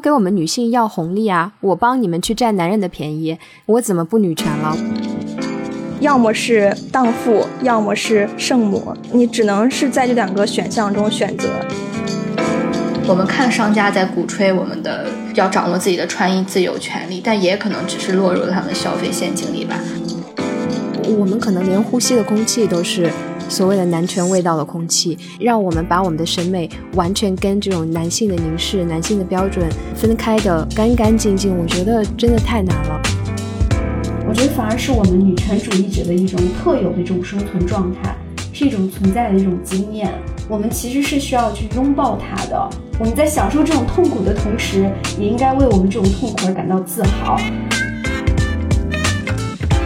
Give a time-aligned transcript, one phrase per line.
[0.00, 1.52] 给我们女性要红利啊！
[1.60, 4.76] 我帮你们去占男人的便宜，我怎么不女权了？
[6.00, 11.48] 要么是荡妇，要么是圣母，你只能是在这两个选项中选择。
[13.06, 19.80] 我们看商家在鼓吹我们的要掌握自己的穿衣自由权利，但也可能只是落入了他们消费陷阱里吧。
[21.18, 23.10] 我们可能连呼吸的空气都是。
[23.48, 33.00] 所谓的男权味道的空气，让我们把我们的审美完全跟这种男性的凝视、男性的标准分开的干干净净，我觉得真的太难了。
[34.28, 38.14] 我觉得反而是我们女权主义者的一种特有的这种生存状态，
[38.52, 40.12] 是一种存在的一种经验。
[40.46, 42.70] 我们其实是需要去拥抱它的。
[42.98, 47.38] 我们在享受这种痛苦的同时，也应该为我们这种痛苦而感到自豪。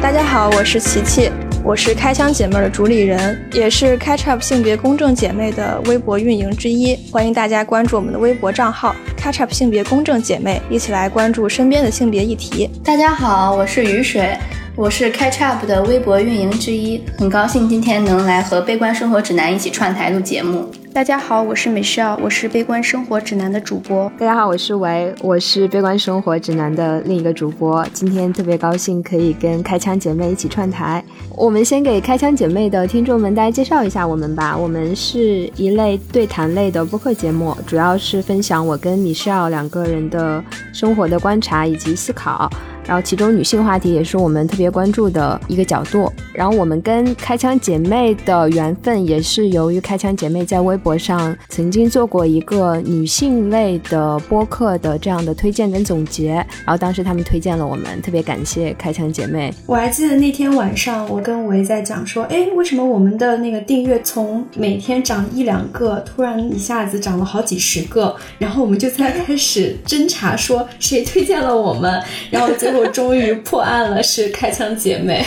[0.00, 1.30] 大家好，我是琪琪。
[1.64, 6.98] 我是开箱姐妹的主理人，也是 Catch Up 性别公正姐妹的微博运营之一。
[7.12, 12.68] 欢迎大家关注我们的微博账号 Catch Up 性别公正姐妹，一起来关注身边的性别议题。
[12.82, 14.36] 大家好，我是雨水。
[14.74, 20.66] 我是 Catch Up 的微博运营之一，很高兴今天能来和悲观生活指南一起串台录节目。
[20.94, 24.10] 大家好，我是 Michelle，我是悲观生活指南的主播。
[24.18, 27.86] 大家好，我是维，我是悲观生活指南的另一个主播。
[27.92, 31.04] 今天特别高兴可以跟开枪姐妹一起串台。
[31.36, 34.56] 我们先给开枪姐妹的听众们大家介绍一下我们吧。
[34.56, 42.50] 我们是一类对谈类的播客节目，主要是分享我跟 Michelle 两个人的生活的观察以及思考。
[42.86, 46.12] 然后，其中女性话题也是我们特别关注的一个角度。
[46.32, 56.32] 然后，我们跟开枪姐妹的缘分也是由于开枪姐妹在微博上曾经做过一个女性类的播客的这样的推荐跟总结。
[56.32, 59.52] 然后，当时他们推荐了我们，特别感谢开枪姐妹。
[59.66, 68.16] 我还记得那天晚上，我跟维在讲说，哎，为什么我们的那个订阅从每天涨一两个，突然一下子涨了好几十个？
[68.38, 72.02] 然后我们就在开始侦查，说谁推荐了我们？
[72.30, 75.24] 然后就我终于破案了，是开枪姐妹。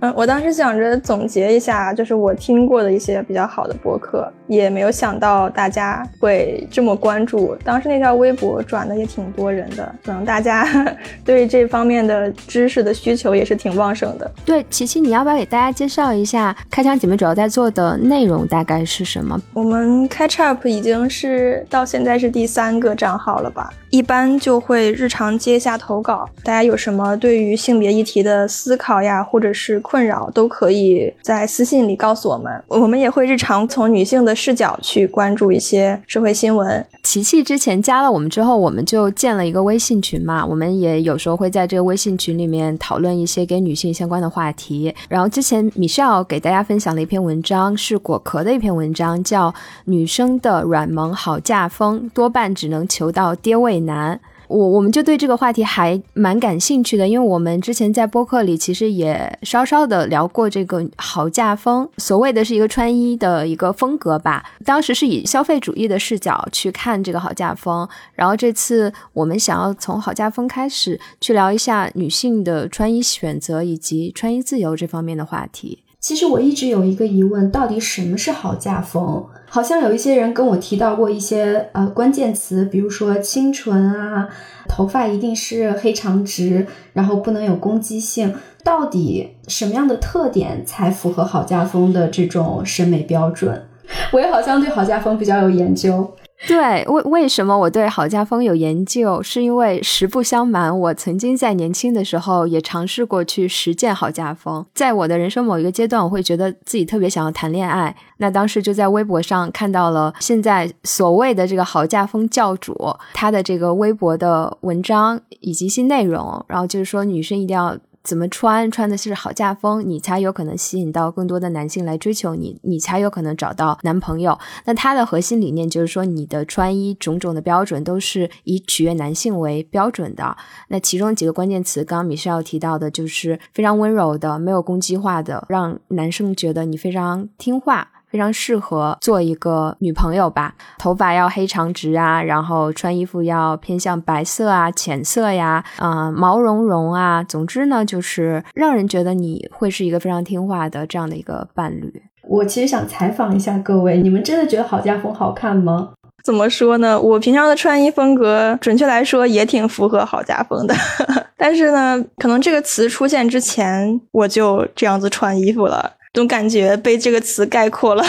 [0.00, 7.56] 嗯，我当时想着总结一下，就是我听过的一些比较好的博客，也没有想到大家会这么关注。
[7.62, 10.66] 当时那条微博转的也挺多人的，可能大家
[11.24, 14.28] 对这方面的知识的需求也是挺旺盛的。
[14.44, 19.40] 对，琪琪，你要不要给大家介绍一下开枪姐妹主要在做的内容大概是什么？
[19.52, 23.70] 我们 Catch Up 已经是到现在是第三个账号了吧？
[23.90, 32.62] 一般就会日常接下投稿，大家有什么对于性别议题的思考呀，或者是困扰，都可以在私信里告诉我们。
[32.68, 36.86] 我们也会日常从女性的视角去关注一些社会新闻。
[37.02, 44.94] 琪琪之前加了我们之后，我们就建了一个微信群嘛，我们也有时候会在这个微信群里面讨论一些跟女性相关的话题。
[45.08, 49.50] 然后之前米少给大家分享了一篇文章，是果壳的一篇文章，叫
[49.86, 53.80] 《女生的软萌好嫁风多半只能求到爹味》。
[53.88, 64.42] 男，我我们就对这个话题还蛮感兴趣的，因为我们之前在播客里其实也稍稍的聊过这个好嫁风，所谓的是一个穿衣的一个风格吧。
[64.64, 75.84] 当时是以消费主义的视角去看这个好嫁风，然后这次我们想要从好嫁风开始去聊一下女性的穿衣选择以及穿衣自由这方面的话题。
[76.00, 79.26] 其实我一直有一个疑问，到底什么是好嫁风？
[79.48, 84.28] 好像有一些人跟我提到过一些呃关键词，比如说清纯啊，
[84.68, 88.34] 头发一定是黑长直，然后不能有攻击性。
[88.62, 93.66] 到底什么样的特点才符合好家风的这种审美标准？
[94.12, 96.14] 我也好像对好家风比较有研究。
[96.46, 99.20] 对，为为什么我对好家风有研究？
[99.22, 104.64] 是因为实不相瞒，我曾经在年轻的时候也尝试过去实践好家风。
[104.72, 107.94] 在我的人生某一个阶段，我会觉得自己特别想要谈恋爱。
[108.18, 112.76] 那当时就在微博上看到了现在所谓的这个好家风教主
[113.12, 117.76] 他的这个微博的文章以及一些内容，然后就是说女生一定要。
[118.08, 124.38] 怎么穿，穿的是好嫁风，你才有可能吸引到更多的男性来追求你，你才有可能找到男朋友。
[124.64, 130.34] 那它的核心理念就是说，你的穿衣种种的标准都是以取悦男性为标准的。
[130.68, 137.88] 那其中几个关键词，刚刚米少提到的，就是非常温柔的，没有攻击化的，让男生觉得你非常听话。
[138.10, 152.02] 非常适合做一个女朋友吧，头发要黑长直啊，然后穿衣服要偏向白色啊、浅色呀，啊，毛茸茸啊，总之呢，就是让人觉得你会是一个非常听话的这样的一个伴侣。
[152.26, 155.90] 我其实想采访一下各位，你们真的觉得郝家风好看吗？
[156.24, 157.00] 怎么说呢？
[157.00, 160.74] 我平常的穿衣风格，准确来说也挺符合郝家风的，
[161.38, 165.92] 但是呢，可能这个词出现之前，我就这样子穿衣服了。
[166.18, 168.04] 总感觉被这个词概括了。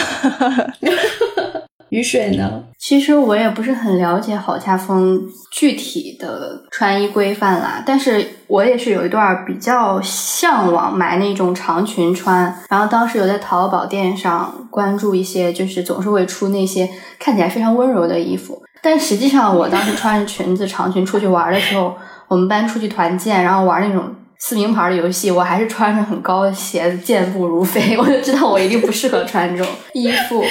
[1.90, 2.64] 雨水呢？
[2.76, 5.20] 其实我也不是很了解好家风
[5.52, 16.88] 具体的穿衣规范啦，但是我也是有一段比较向往买那种长裙穿，然后当时有在淘宝店上关注一些，就是总是会出那些
[17.20, 21.94] 看起来非常温柔的衣服，但实际上我当时穿着裙子长裙出去玩的时候，
[22.26, 30.42] 我们班出去团建，然后玩那种撕名牌的游戏，我还是穿着很高的鞋子，健步如飞， 我就知道我一定不适合穿这种衣服。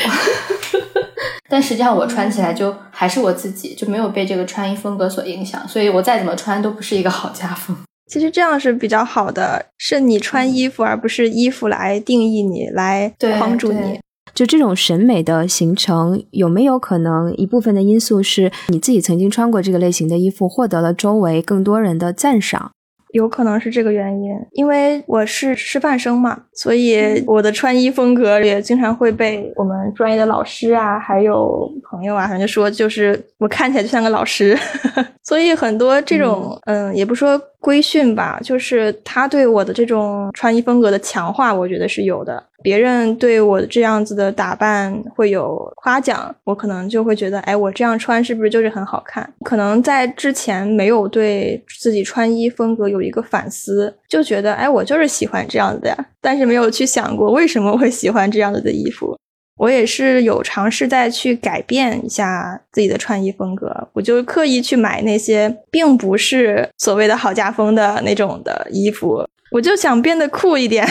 [1.49, 7.75] 但实际上我穿起来就还是我自己，就没有被这个穿衣风格所影响，所以我再怎么穿都不是一个好家风。
[8.11, 13.99] 其实这样是比较好的，是你穿衣服，而不是衣服来定义你，来框住你。
[14.35, 22.71] 就这种审美的形成，有没有可能一部分的因素是你自己曾经穿过这个类型的衣服，获得了周围更多人的赞赏？
[23.13, 34.57] 有可能是这个原因，因为我是师范生嘛，所以我的穿衣风格也经常会被我们专业的老师啊，还有朋友啊，反正说就是我看起来就像个老师，
[35.23, 37.39] 所以很多这种嗯，也不说。
[37.61, 42.41] 规训吧，就是他对我的这种穿衣风格的强化，我觉得是有的。
[42.61, 49.27] 别人对我这样子的打扮会有夸奖，我可能就会觉得，哎，我这样穿是不是就是很好看？
[49.43, 56.05] 可能在之前没有对自己穿衣风格有一个反思，就觉得，哎，我就是喜欢这样子的呀。
[56.21, 59.17] 但是没有去想过为什么会喜欢这样子的衣服。
[59.57, 69.21] 我也是有尝试再去改变一下自己的穿衣风格，我就刻意去买那些并不是所谓的好家风的那种的衣服，
[69.51, 70.85] 我就想变得酷一点，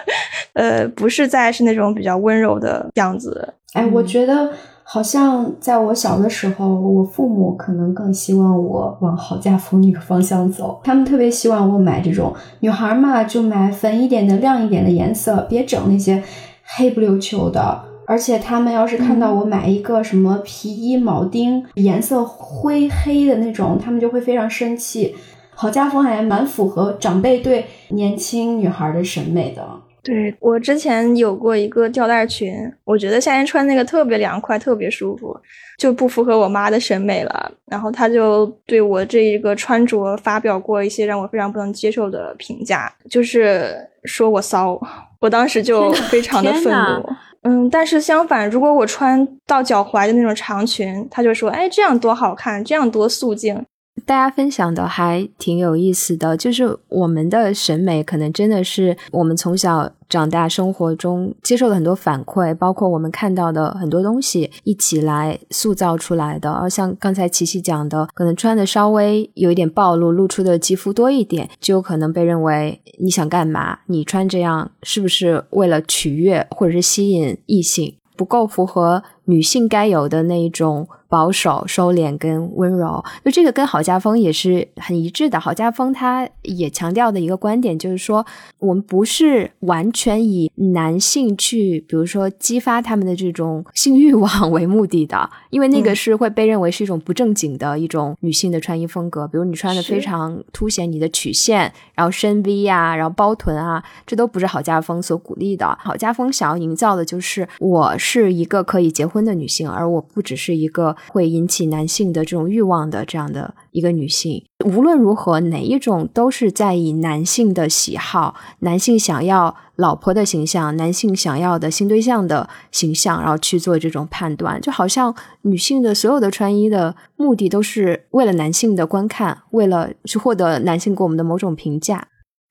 [0.54, 3.54] 呃，不是再是那种比较温柔的样子。
[3.74, 4.50] 哎，我觉得
[4.82, 16.22] 好像在我小的时候，我父母可能更希望我往好嫁风那个方向走，他们特别希望我买这种女孩嘛，就买粉一点的、亮一点的颜色，别整那些
[16.64, 17.82] 黑不溜秋的。
[18.06, 25.14] 而且他们要是看到我买一个什么皮衣铆钉，颜色灰黑的那种，他们就会非常生气。
[25.60, 29.68] 好家风还蛮符合长辈对年轻女孩的审美的。
[30.04, 35.36] 对我之前有过一个吊带裙，我觉得夏天穿那个特别凉快，特别舒服，
[35.76, 37.52] 就不符合我妈的审美了。
[37.66, 44.80] 然后她就对我这一个穿着发表过一些让我非常不能接受的评价，就是说我骚。
[45.20, 47.04] 我当时就非常的愤怒。
[47.42, 53.60] 嗯，但是相反，如果我穿到脚踝的那种长裙，他就说：“哎，这样多好看，这样多素净。”
[54.04, 66.50] 大家分享的还挺有意思的，就是我们的审美可能真的是我们从小长大生活中接受了很多反馈，包括我们看到的很多东西一起来塑造出来的。
[66.50, 73.80] 而像刚才琪琪讲的，可能穿的稍微有一点暴露，露出的肌肤多一点，就有可能被认为你想干嘛？
[73.86, 77.94] 你穿这样是不是为了取悦或者是吸引异性？
[78.16, 80.88] 不够符合女性该有的那一种。
[81.08, 85.40] 保守、收敛跟温柔，就这个跟郝家风也是很一致的。
[85.40, 88.24] 郝家风他也强调的一个观点就是说，
[88.58, 99.26] 我们不是完全以男性去，比如说激发他们的这种性欲望为目的的， 因为那个是会被认为是一种不正经的一种女性的穿衣风格。
[99.26, 105.78] 比如你穿的非常凸显你的曲线，然后深 V 啊，然后包臀啊，这都不是郝家风所鼓励的。
[105.80, 110.94] 郝家风想要营造的就是我是一个可以结婚的女性，而我不只是一个。
[111.08, 132.08] 会引起男性的这种欲望的这样的一个女性，无论如何哪一种都是在以男性的喜好、男性想要老婆的形象、男性想要的新对象的形象，然后去做这种判断，就好像女性的所有的穿衣的目的都是为了男性的观看，为了去获得男性给我们的某种评价。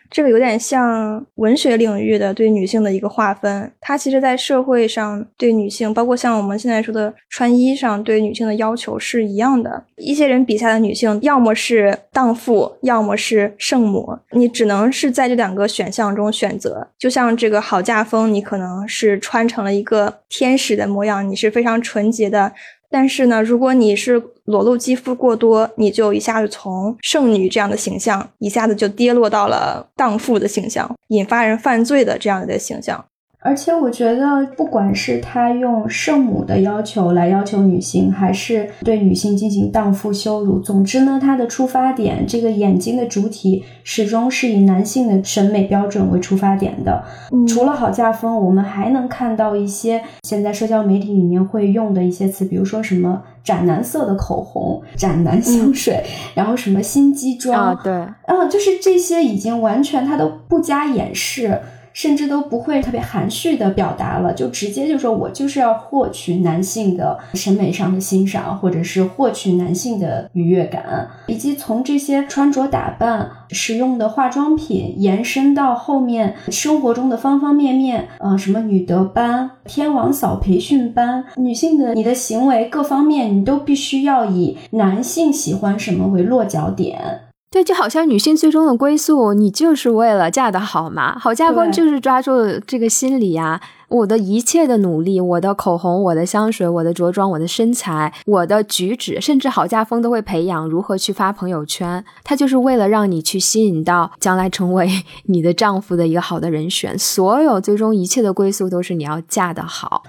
[0.10, 9.84] 这个有点像文学领域的对女性的一个划分，它其实，在社会上对女性，包括像我们现在说的穿衣上对女性的要求是一样的。
[9.98, 16.88] 一些人笔下的女性，要么是荡妇，要么是圣母，你只能是在这两个选项中选择。
[16.98, 22.54] 就像这个好嫁风，你可能是穿成了一个天使的模样，你是非常纯洁的。
[22.90, 33.06] 但是呢，如果你是裸露肌肤过多，你就一下子从剩女这样的形象，一下子就跌落到了荡妇的形象，引发人犯罪的这样的形象。
[33.48, 47.02] 而且我觉得，不管是他用圣母的要求来要求女性，还是对女性进行荡妇羞辱，总之呢，他的出发点，这个眼睛的主体始终是以男性的审美标准为出发点的。
[47.48, 56.04] 除了好嫁风，我们还能看到一些现在社交媒体里面会用的一些词，比如说什么斩男色的口红、斩男香水，
[56.36, 57.94] 然后什么心机妆啊，对，
[58.28, 61.58] 嗯，就是这些已经完全他都不加掩饰。
[61.98, 87.22] 甚至都不会特别含蓄的表达了，就直接就说我就是要获取男性的审美上的欣赏，或者是获取男性的愉悦感，以及从这些穿着打扮、使用的化妆品延伸到后面生活中的方方面面，呃，什么女德班、天王嫂培训班，女性的你的行为各方面，你都必须要以男性喜欢什么为落脚点。
[87.50, 91.18] 对，就好像女性最终的归宿，你就是为了嫁得好嘛？
[91.18, 92.32] 好嫁风就是抓住
[92.68, 93.62] 这个心理呀。
[93.88, 102.04] 我的一切的努力，我的口红、我的香水、我的着装、我的身材、我的举止，甚至好嫁风都会培养如何去发朋友圈。
[102.26, 104.90] 它就是为了让你去吸引到将来成为
[105.28, 107.00] 你的丈夫的一个好的人选。
[107.00, 110.04] 所有最终一切的归宿都是你要嫁得好。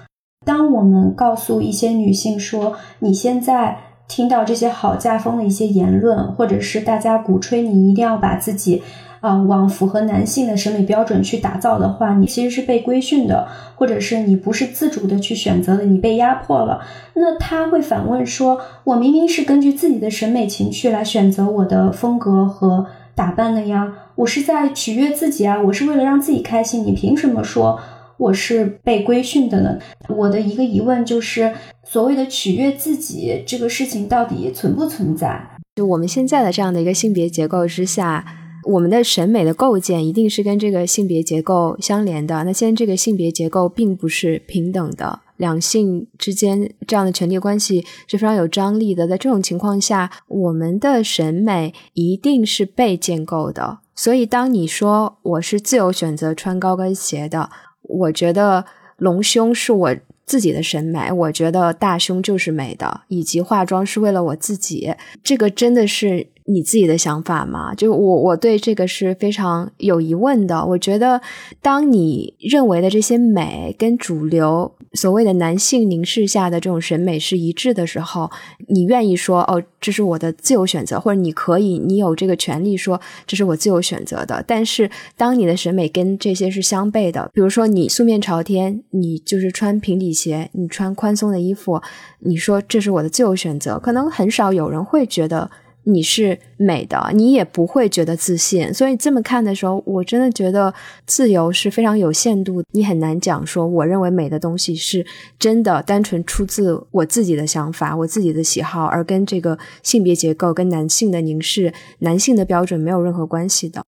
[0.45, 3.85] 当我们告诉一些女性说，你现在。
[4.09, 8.83] 听到这些好家风的一些言论，或者是大家鼓吹你一定要把自己，
[9.21, 13.47] 啊，往符合男性的审美标准去打造的话，你其实是被规训的，
[13.77, 16.81] 或者是你不是自主的去选择的，你被压迫了。
[17.15, 27.79] 那他会反问说：“我明明是根据自己的审美情趣来选择我的风格和打扮的呀，我是在取悦自己啊，我是为了让自己开心，你凭什么说？”
[28.18, 29.78] 我是被规训的呢。
[30.08, 35.58] 我的一个疑问就是，所谓的取悦自己这个事情到底存不存在？
[35.76, 38.26] 就我们现在的这样的一个性别结构之下，
[38.64, 42.42] 我们的审美的构建一定是跟这个性别结构相连的。
[42.42, 49.06] 那现在这个性别结构并不是平等的，两性之间这样的权利关系是非常有张力的。
[49.06, 53.78] 在这种情况下，我们的审美一定是被建构的。
[53.94, 57.48] 所以，当你说我是自由选择穿高跟鞋的。
[57.88, 58.64] 我觉得
[58.99, 66.28] 隆胸是我自己的审美，我觉得大胸就是美的，以及化妆是为了我自己，这个真的是。
[66.50, 67.75] 你自己的想法吗？
[67.75, 70.64] 就我，我对这个是非常有疑问的。
[70.64, 71.21] 我觉得，
[71.61, 78.31] 当你认为的这些美跟主流所谓的男性凝视下的这种审美是一致的时候，
[78.69, 84.43] 你愿意说哦，这是我的自由选择，或者你可以，你有这个权利说这是我自由选择的。
[84.47, 91.83] 但是，当你的审美跟这些是相悖的，比如说你素面朝天，你就是穿平底鞋，你穿宽松的衣服，
[92.21, 95.50] 你说这是我的自由选择，可能很少有人会觉得。
[95.90, 98.73] 你是美的，你也不会觉得自信。
[98.75, 100.73] 所以这么看的时候，我真的觉得
[101.07, 102.62] 自由是非常有限度。
[102.73, 105.04] 你很难讲说，我认为美的东西是
[105.38, 113.83] 真的单纯出自我自己的想法、我自己的喜好，而跟这个性别结构、跟男性的凝视、男性的标准没有任何关系的。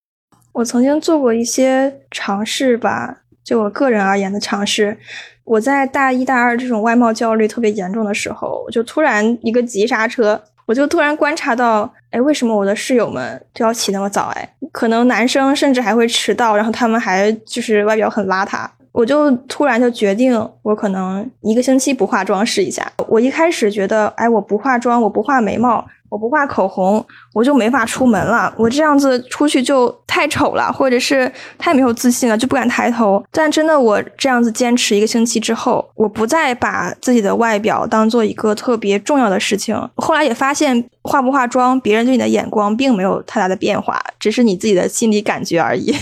[0.53, 4.97] 我曾经做过一些尝试吧，就我个人而言的尝试。
[5.45, 10.41] 我在大一、大二这种外貌焦虑特别严重的时候，就突然一个急刹车。
[10.71, 14.29] 我就突然观察到，哎，为什么我的室友们都要起那么早？
[14.37, 18.69] 哎，可能男生甚至还会迟到，然后他们还就是外表很邋遢。
[18.93, 22.89] 我就突然就决定，我可能一个星期不化妆试一下。
[23.09, 25.85] 我一开始觉得，哎，我不化妆，我不画眉毛。
[26.11, 27.03] 我不画口红，
[27.33, 28.53] 我就没法出门了。
[28.59, 33.25] 我这样子出去就太丑了，或者是太没有自信了，就不敢抬头。
[33.31, 39.75] 但真的，我这样子坚持一个星期之后，我不再把自己的外表当做一个特别重要的事情。
[39.95, 45.95] 后来也发现，化不化妆，别人对你的眼光并没有太大的变化，只是你自己的心理感觉而已。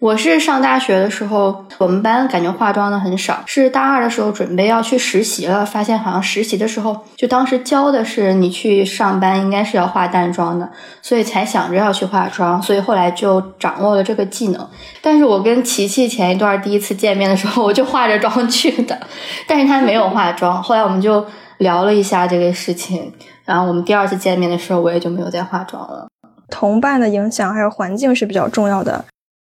[0.00, 3.42] 我是上大学的时候，我们班感觉化妆的很少。
[3.44, 10.70] 是大二的时候准备要去实习了，发现好像实习的时候，就当时教的是你去上班应该是要化淡妆的，
[11.02, 12.62] 所以才想着要去化妆。
[12.62, 14.66] 所以后来就掌握了这个技能。
[15.02, 18.98] 但是我跟琪琪前一段第一次见面的时候，我就化着妆去的，
[19.46, 20.62] 但是他没有化妆。
[20.62, 21.22] 后来我们就
[21.58, 23.12] 聊了一下这个事情，
[23.44, 26.08] 然后我们第二次见面的时候，我也就没有再化妆了。
[26.48, 29.04] 同伴的影响还有环境是比较重要的。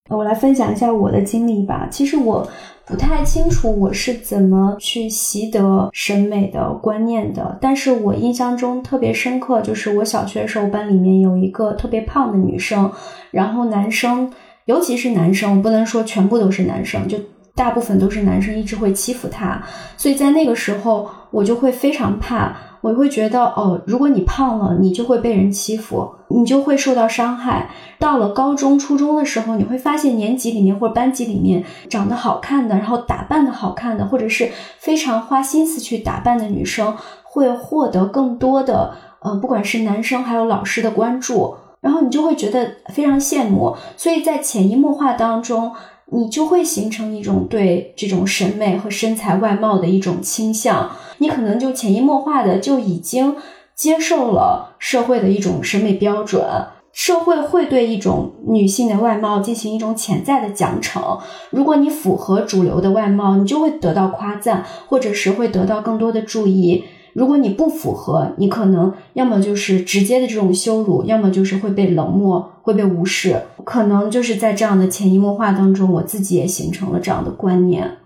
[0.09, 1.87] 我来分享一下我的经历吧。
[1.91, 2.47] 其实我
[2.85, 12.91] 不太清楚我是怎么去习得审美的观念的，但是我印象中特别深刻，就是我小学的时候班里面有一个特别胖的女生，
[13.31, 14.31] 然后男生，
[14.65, 17.17] 尤其是男生，我不能说全部都是男生，就
[17.59, 19.61] 大部分都是男生，一直会欺负她。
[19.97, 22.55] 所以在那个时候，我就会非常怕。
[22.79, 27.69] 我会觉得哦，如果你胖了，你就会被人欺负，你就会受到伤害。
[27.99, 43.75] 到了高中、初中的时候，你会发现年级里面或者班级里面长得好看的，然后打扮的好看的，或者是非常花心思去打扮的女生，会获得更多的，呃，不管是男生还有老师的关注，然后你就会觉得非常羡慕。
[43.97, 45.73] 所以在潜移默化当中。
[46.11, 53.35] 你就会形成一种对这种审美和身材外貌的一种倾向，你可能就潜移默化的就已经
[53.75, 56.43] 接受了社会的一种审美标准。
[56.91, 61.19] 社会会对一种女性的外貌进行一种潜在的奖惩。
[61.51, 66.83] 如果你符合主流的外貌，你就会得到夸赞，或者是会得到更多的注意。
[67.13, 73.41] 如果你不符合，你可能要么就是直接的这种羞辱，要么就是会被冷漠、会被无视。
[73.63, 77.97] 可能就是在这样的潜移默化当中，我自己也形成了这样的观念。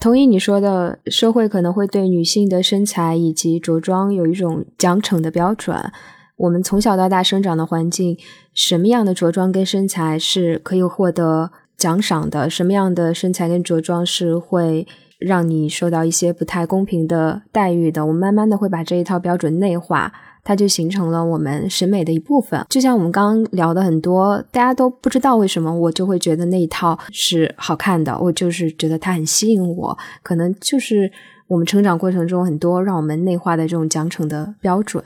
[0.00, 5.76] 同意你说的，社会可能会对女性的身材以及着装有一种奖惩的标准。
[6.36, 8.18] 我们从小到大生长的环境，
[8.52, 12.50] 什么样的着装跟身材是可以获得奖赏的？
[12.50, 14.86] 什么样的身材跟着装是会？
[15.24, 20.12] 让你受到一些不太公平的待遇的，我们慢慢的会把这一套标准内化，
[20.44, 22.64] 它就形成了我们审美的一部分。
[22.68, 31.10] 就像我们刚刚聊的很多，大家都不知道为什么，我就会觉得那一套是好看的，我就是觉得它很吸引我，可能就是
[31.48, 35.02] 我们成长过程中很多让我们内化的这种奖惩的标准。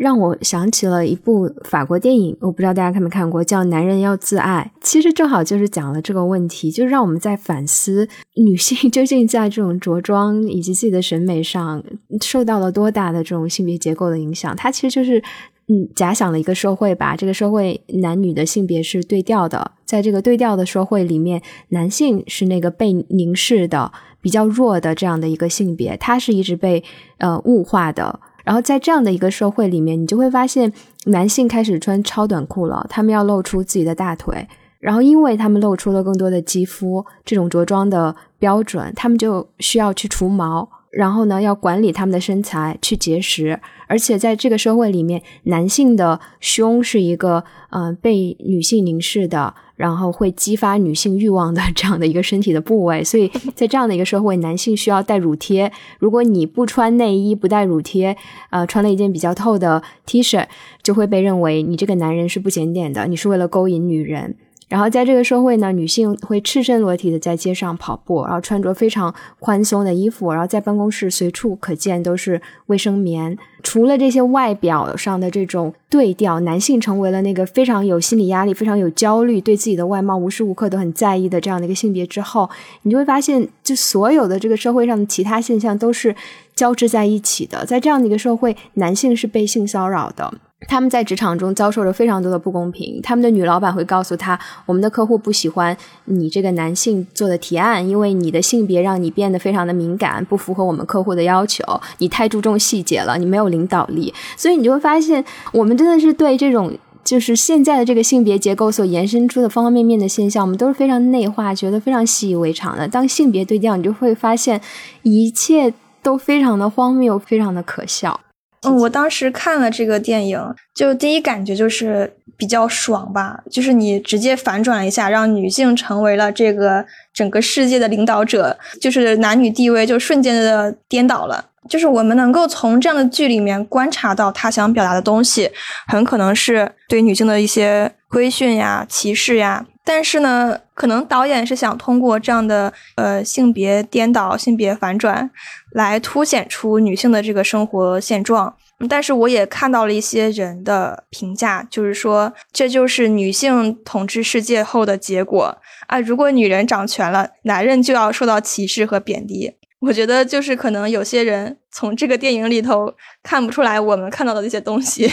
[0.00, 4.72] 让我想起了一部法国电影，我不知道大家看没看过，叫《男人要自爱》。
[4.80, 11.84] 其实正好就是讲了这个问题，就是让我们在反思女性 究竟在这种着装以及自己的审美上
[12.22, 14.56] 受到了多大的这种性别结构的影响。
[14.56, 15.22] 它其实就是
[15.68, 23.92] 嗯，假想了一个社会吧，这个社会男女的性别是对调的，在这个对调的社会里面，男性是那个被凝视的、
[24.22, 26.82] 比较弱的这样的一个性别，他是一直被
[27.18, 28.18] 呃物化的。
[28.44, 30.72] 然后在这样的一个社会里面，你就会发现
[31.06, 49.54] 男性开始穿超短裤了，他们要露出自己的大腿，然后因为他们露出了更多的肌肤，这种着装的标准，他们就需要去除毛，然后呢要管理他们的身材，去节食，而且在这个社会里面，男性的胸是一个嗯被女性凝视的。
[49.80, 55.72] 然后会激发女性欲望的这样的一个身体的部位，所以在这样的一个社会，男性需要带乳贴。
[55.98, 58.14] 如果你不穿内衣，不带乳贴，
[58.50, 60.44] 呃，穿了一件比较透的 T 恤，
[60.82, 64.36] 就会被认为你这个男人是不检点的，你是为了勾引女人。
[64.70, 73.36] 然后在这个社会呢，女性会赤身裸体的在街上跑步，然后穿着非常宽松的衣服，然后在办公室随处可见都是卫生棉。
[73.64, 82.48] 除了这些外表上的这种对调，男性成为了那个非常有心理压力、非常有焦虑、对自己的外貌无时无刻都很在意的这样的一个性别之后，
[82.82, 86.14] 你就会发现，就所有的这个社会上的其他现象都是
[86.54, 87.66] 交织在一起的。
[87.66, 90.32] 在这样的一个社会，男性是被性骚扰的。
[90.68, 93.00] 他们在职场中遭受着非常多的不公平。
[93.02, 101.64] 他们的女老板会告诉他：“我们的客户不喜欢你这个男性做的提案，因为你的性别让你变得非常的敏感，不符合我们客户的要求。
[101.98, 104.12] 你太注重细节了，你没有领导力。
[104.36, 112.86] 所以你就会发现，我们真的是对这种就是现在的这个性别结构所延伸出的方方面面的现象，我们都是非常内化，觉得非常习以为常的。
[112.86, 114.60] 当性别对调，你就会发现
[115.02, 118.20] 一切都非常的荒谬，非常的可笑。”
[118.62, 131.46] 嗯，我当时看了这个电影，就第一感觉就是比较爽吧，就是你直接反转一下，让女性成为了这个整个世界的领导者，就是男女地位就瞬间的颠倒了。
[131.68, 135.50] 就是我们能够从这样的剧里面观察到他想表达的东西，
[135.86, 139.64] 很可能是对女性的一些规训呀、歧视呀。
[139.82, 145.30] 但是呢，可能导演是想通过这样的呃性别颠倒、性别反转，
[145.72, 148.54] 来凸显出女性的这个生活现状。
[148.88, 156.00] 但是我也看到了一些人的评价，就是说这就是女性统治世界后的结果啊！
[156.00, 159.54] 如果女人掌权了，男人就要受到歧视和贬低。
[159.80, 165.10] 我觉得就是可能有些人从这个电影里头看不出来我们看到的那些东西。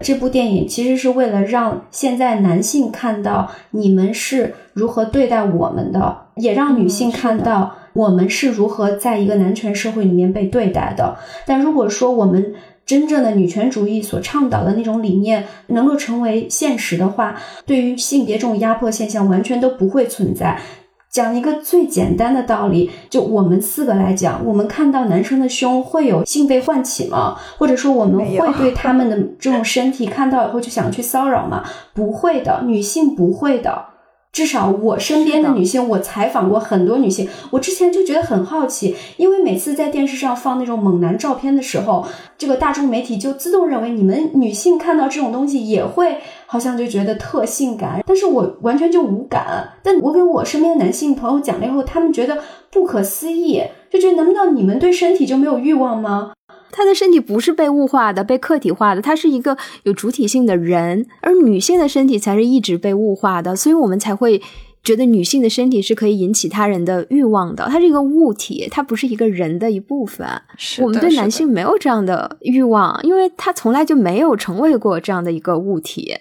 [0.00, 11.16] 这部电影其实是为了让现在男性看到你们是如何对待我们的，也让女性看到我们是如何在一个男权社会里面被对待的。
[11.46, 20.58] 但如果说我们真正的女权主义所倡导的那种理念能够成为现实的话，对于性别这种压迫现象完全都不会存在。
[21.12, 27.36] 讲一个最简单的道理，就我们四个来讲，我们看到男生的胸会有性被唤起吗？
[27.58, 31.64] 或者说我们会对他们的这种身体看到以后就想去骚扰吗？
[31.92, 33.92] 不会的，女性不会的。
[34.32, 42.06] 至少我身边的女性，我采访过很多女性，我之前就觉得很好奇，因为每次在电视上放那种猛男照片的时候，
[42.38, 46.16] 这个大众媒体就自动认为你们女性看到这种东西也会
[46.52, 49.70] 好像就觉得特性感，但是我完全就无感。
[49.82, 52.38] 但我给我身边的男性朋友讲了以后，他们觉得
[52.70, 56.34] 不可思议，就觉得难道你们对身体就没有欲望吗？
[56.70, 64.42] 他的身体不是被物化的、被客体化的，他是一个有主体性的人，而女性的身体才是一直被物化的，所以我们才会
[64.84, 67.66] 觉得女性的身体是可以引起他人的欲望的。
[67.70, 70.28] 它是一个物体，它不是一个人的一部分。
[70.82, 76.14] 我们对男性没有这样的欲望，因为他从来就没有成为过这样的一个物体。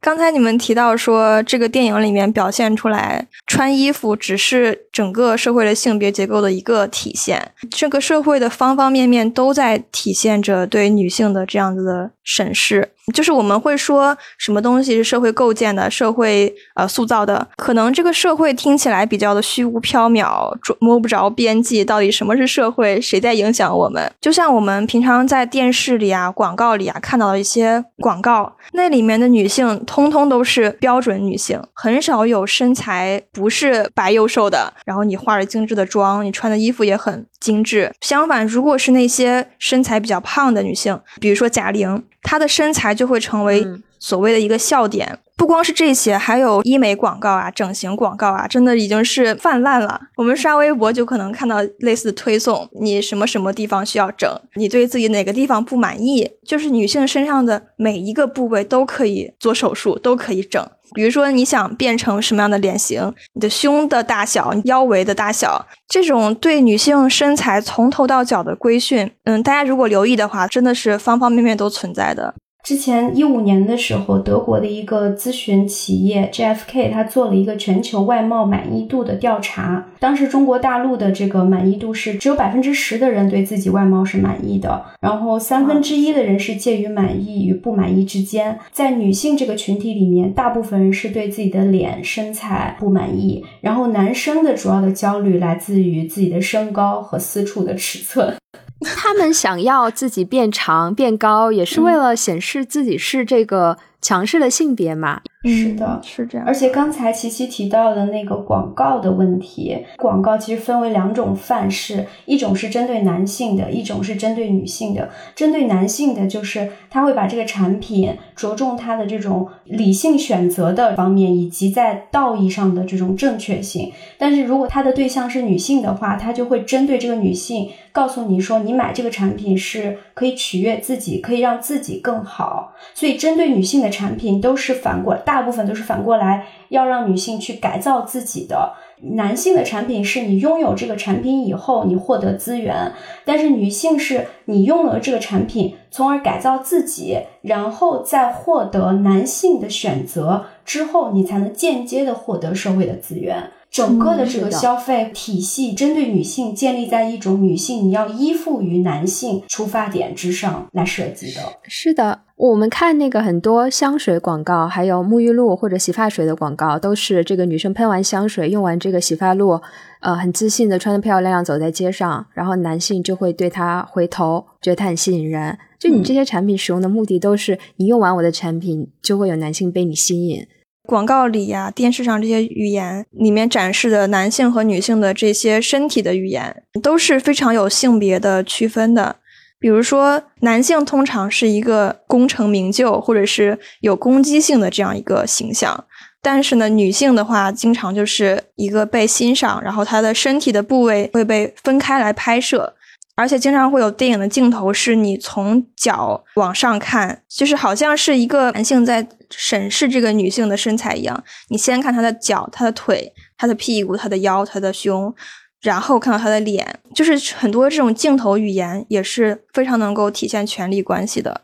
[0.00, 12.90] 刚才你们提到说，这个电影里面表现出来穿衣服只是整个社会的性别结构的一个体现，这个社会的方方面面都在体现着对女性的这样子的审视。
[13.12, 21.84] 就是我们会说什么东西是社会构建的、社会呃塑造的，可能这个社会听起来比较的虚无缥缈，摸不着边际。
[21.84, 23.00] 到底什么是社会？
[23.00, 24.12] 谁在影响我们？
[24.20, 34.72] 就像我们平常在电视里啊、广告里啊看到的一些广告，那里面的女性通通都是标准女性，很少有身材不是白又瘦的。
[34.84, 37.92] 然后你化着精致的妆，你穿的衣服也很精致。
[38.00, 42.02] 相反，如果是那些身材比较胖的女性，比如说贾玲。
[42.26, 43.64] 他的身材就会成为
[43.98, 45.18] 所谓的一个笑点。
[45.36, 50.00] 不光是这些，还有医美广告啊、整形广告啊，真的已经是泛滥了。
[50.16, 60.66] 我们刷微博就可能看到类似推送，你什么什么地方需要整，你对自己哪个地方不满意，就是女性身上的每一个部位都可以做手术，都可以整。
[60.94, 72.34] 比如说你想变成什么样的脸型，你的胸的大小、腰围的大小，这种对女性身材从头到脚的规训，嗯，大家如果留意的话，真的是方方面面都存在的。
[72.66, 79.86] 之前一五年的时候，德国的一个咨询企业 GFK，他做了一个全球外貌满意度的调查。
[80.00, 88.58] 当时中国大陆的这个满意度是只有百分之十的人对自己外貌是满意的，然后三分之一的人是介于满意与不满意之间。
[88.72, 98.34] 在女性这个群体里面，大部分人是对自己的脸身材不满意，然后男生的主要的焦虑来自于自己的身高和私处的尺寸。
[98.80, 103.78] 他们想要自己变长变高，也是为了显示自己是这个。
[104.02, 106.46] 强势的性别嘛，是的，是这样。
[106.46, 115.08] 而且刚才琪琪提到的那个广告的问题，广告其实分为两种范式，一种是针对男性的，一种是针对女性的。
[115.34, 123.90] 针对男性的，就是他会把这个产品着重它的这种理性选择的方面，以及在道义上的这种正确性。
[124.18, 132.74] 但是如果他的对象是女性的话，他就会针对这个女性，告诉你说，你买这个产品是可以取悦自己，可以让自己更好。
[132.94, 133.90] 所以针对女性的。
[133.96, 138.74] 产品都是反过，大部分都是反过来要让女性去改造自己的。
[139.14, 142.92] 男性的产品是你拥有这个产品以后，你获得资源；
[143.24, 153.50] 但是女性是你拥有了这个产品，从而改造自己，然后再获得男性的选择之后，你才能间接的获得社会的资源。
[153.70, 161.40] 整个的这个消费体系针对女性建立在一种女性你要依附于男性出发点之上来设计的。
[161.64, 169.60] 是的，我们看那个很多香水广告，还有沐浴露或者洗发水的广告，都是这个女生喷完香水、用完这个洗发露，
[170.00, 175.58] 呃，很自信的穿的漂亮亮走在街上，然后男性就会对她回头，觉得她很吸引人。
[175.78, 180.46] 就你这些产品使用的目的都是，你用完我的产品，就会有男性被你吸引。
[180.86, 189.16] 广告里呀，电视上这些语言里面展示的男性和女性的这些身体的语言，都是非常有性别的区分的。
[189.58, 195.84] 比如说，男性通常是一个功成名就或者是有攻击性的这样一个形象，
[196.22, 202.74] 但是呢，女性的话，经常就是一个被欣赏，然后她的身体的部位会被分开来拍摄。
[203.16, 211.24] 而且经常会有电影的镜头，是你从脚往上看，就是好像是一个男性在审视这个女性的身材一样。
[211.48, 215.14] 你先看她的脚、她的腿、她的屁股、她的腰、她的胸，
[215.62, 221.40] 然后看到她的脸，就是很多这种镜头语言也是非常能够体现权力关系的。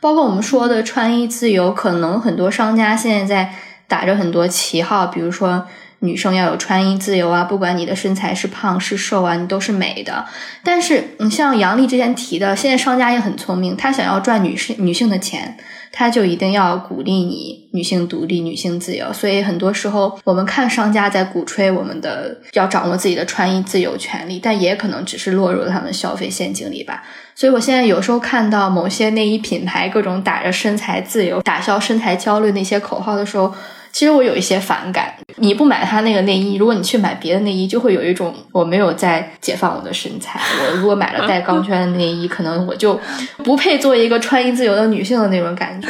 [0.00, 3.54] 包括我们说的穿衣自由，可能很多商家现在在
[3.86, 5.64] 打着很多旗号，比如说。
[6.00, 10.24] 女生要有穿衣自由啊，不管你的身材是胖是瘦啊，你都是美的。
[10.62, 15.56] 但是你像杨丽之前提的，现在商家也很聪明，他想要赚女生女性的钱，
[15.90, 19.12] 他就一定要鼓励你女性独立、女性自由。
[19.12, 27.02] 所以很多时候，我们看商家在鼓吹我们的要掌握自己的穿衣自由权利，但也可能只是落入了他们消费陷阱里吧。
[27.34, 33.52] 所以我现在有时候看到某些内衣品牌各种打着身材自由、打消身材焦虑那些口号的时候。
[33.90, 40.40] 其实我有一些反感，你不买他那个内衣，如果你去买别的内衣，就会有一种我没有在解放我的身材。
[40.62, 42.98] 我如果买了带钢圈的内衣，可能我就
[43.38, 45.88] 不配做一个穿衣自由的女性的那种感觉。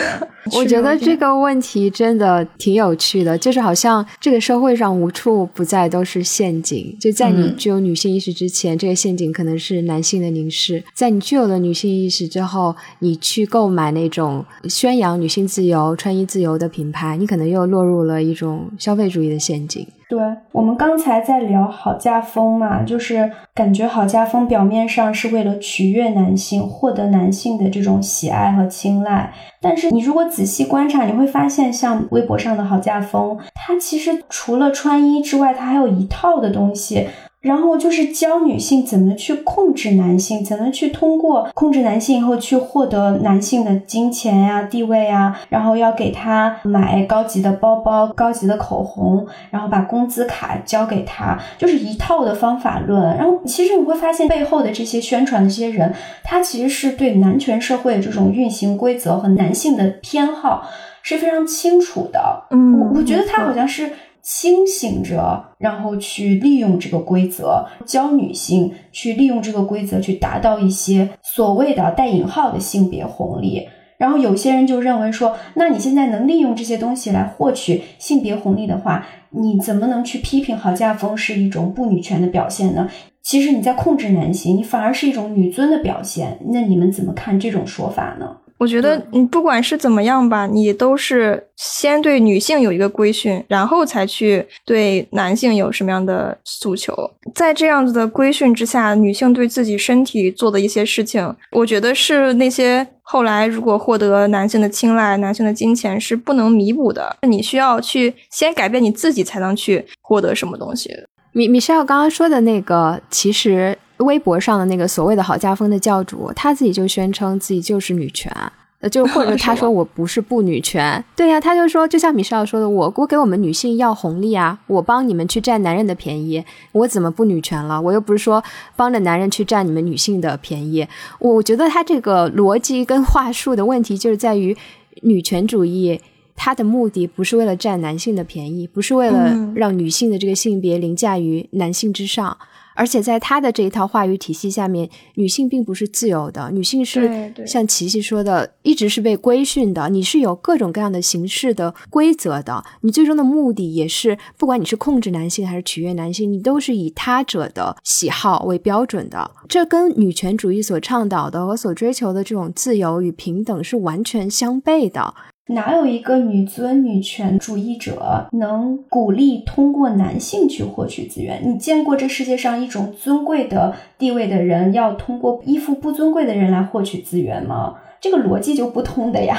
[0.53, 6.97] 我觉得这个问题真的挺有趣的，就是好像这个社会上无处不在都是陷阱。
[7.01, 19.87] 就在你具有女性意识之前，这个陷阱可能是男性的凝视；在你具有了女性意识之后，你去购买那种宣扬女性自由、穿衣自由的品牌，你可能又落入了一种消费主义的陷阱。
[20.09, 20.18] 对
[20.53, 29.31] 我们刚才在聊好家风嘛，就是感觉好家风表面上是为了取悦男性，获得男性的这种喜爱和青睐。
[29.61, 37.07] 但是你如果仔细观察，你会发现，像微博上的好家风，它其实除了穿衣之外，它还有一套的东西。
[37.49, 53.17] 然后就是教女性怎么去控制男性，怎么去通过控制男性以后去获得男性的金钱呀、地位啊，然后要给他买高级的包包、高级的口红，然后把工资卡交给他，就是一套的方法论。
[53.17, 60.69] 然后其实你会发现背后的这些宣传的这些人，他其实是对男权社会的这种运行规则和男性的偏好
[61.09, 62.47] 是非常清楚的。
[62.51, 63.90] 嗯，我我觉得他好像是。
[64.21, 73.66] 清醒着，然后去利用这个规则，教女性去利用这个规则，去达到一些所谓的带引号的性别红利。
[73.97, 82.90] 然后有些人就认为说，那你现在能利用这些东西来获取性别红利的话，你怎么能去批评郝家风是一种不女权的表现呢？
[83.23, 86.38] 其实你在控制男性，你反而是一种女尊的表现。
[86.51, 88.37] 那你们怎么看这种说法呢？
[88.59, 96.92] 我觉得你不管是怎么样吧，你都是先对女性有一个规训，然后才去对男性有什么样的诉求。
[97.35, 107.16] 在这样子的规训之下，女性对自己身体做的一些事情，我觉得是那些后来如果获得男性的青睐、男性的金钱是不能弥补的。
[107.29, 110.90] 你需要去先改变你自己，才能去获得什么东西。
[111.31, 113.79] 米米歇尔刚刚说的那个，其实。
[113.99, 118.33] 微博上的那个所谓的好家风的教主，他自己就宣称自己就是女权，
[118.81, 127.81] 呃，就或者他说我不是不女权， 对呀，他就说，就像米少说的，我我给我们女性要红利啊，我帮你们去占男人的便宜，我怎么不女权了？
[127.81, 128.43] 我又不是说
[128.77, 130.87] 帮着男人去占你们女性的便宜，
[131.19, 134.57] 我觉得他这个逻辑跟话术的问题就是在于
[135.03, 136.01] 女权主义，
[136.37, 142.39] 它的目的不是为了占男性的便宜，不是为了让女性的这个性别凌驾于男性之上。
[142.79, 149.88] 而且在他的这一套话语体系下面，女性并不是自由的，女性是像琪琪说的，一直是被规训的。
[149.88, 159.29] 你是有各种各样的形式的规则的，你最终的目的也是，不管你是控制男性还是取悦男性，你都是以他者的喜好为标准的。
[159.49, 165.14] 这跟女权主义所倡导的和所追求的这种自由与平等是完全相悖的。
[165.49, 171.43] 哪有一个女尊女权主义者能鼓励通过男性去获取资源？
[171.45, 177.77] 你见过这世界上一种尊贵的地位的人要通过依附不尊贵的人来获取资源吗？
[178.01, 179.39] 这个逻辑就不通的呀。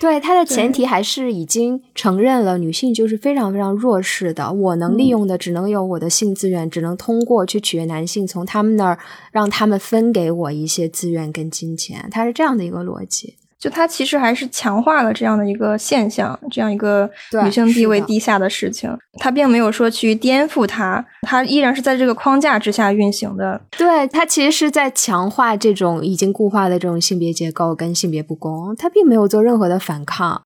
[0.00, 8.98] 对，它的前提还是已经承认了女性就是非常非常弱势的，我能利用的只能有我的性资源，只能通过去取悦男性，从他们那儿
[9.32, 13.34] 让他们分给我一些资源跟金钱，它是这样的一个逻辑。
[13.58, 17.10] 就它其实还是强化了这样的一个现象，这样一个
[17.42, 18.96] 女性地位低下的事情。
[19.18, 23.60] 它并没有说去颠覆它，它依然是在这个框架之下运行的。
[23.76, 30.40] 对，它其实是在强化这种已经固化的这种性别结构跟性别不公，它并没有做任何的反抗。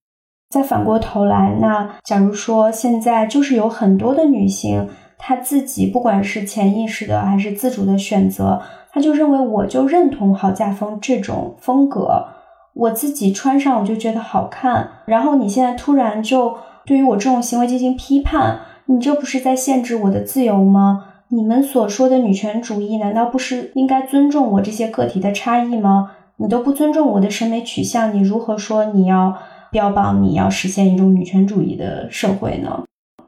[0.49, 12.25] 再反过头来，那假如说现在就是有很多的女性，她自己不管是潜意识的还是自主的选择，她就认为我就认同郝家风这种风格。
[12.73, 21.05] 我自己穿上我就觉得好看，然后你现在突然就对于我这种行为进行批判，你这不是在限制我的自由吗？
[21.29, 26.11] 你们所说的女权主义难道不是应该尊重我这些个体的差异吗？
[26.37, 29.35] 你都不尊重我的审美取向，你如何说你要
[29.71, 32.83] 标榜你要实现一种女权主义的社会呢？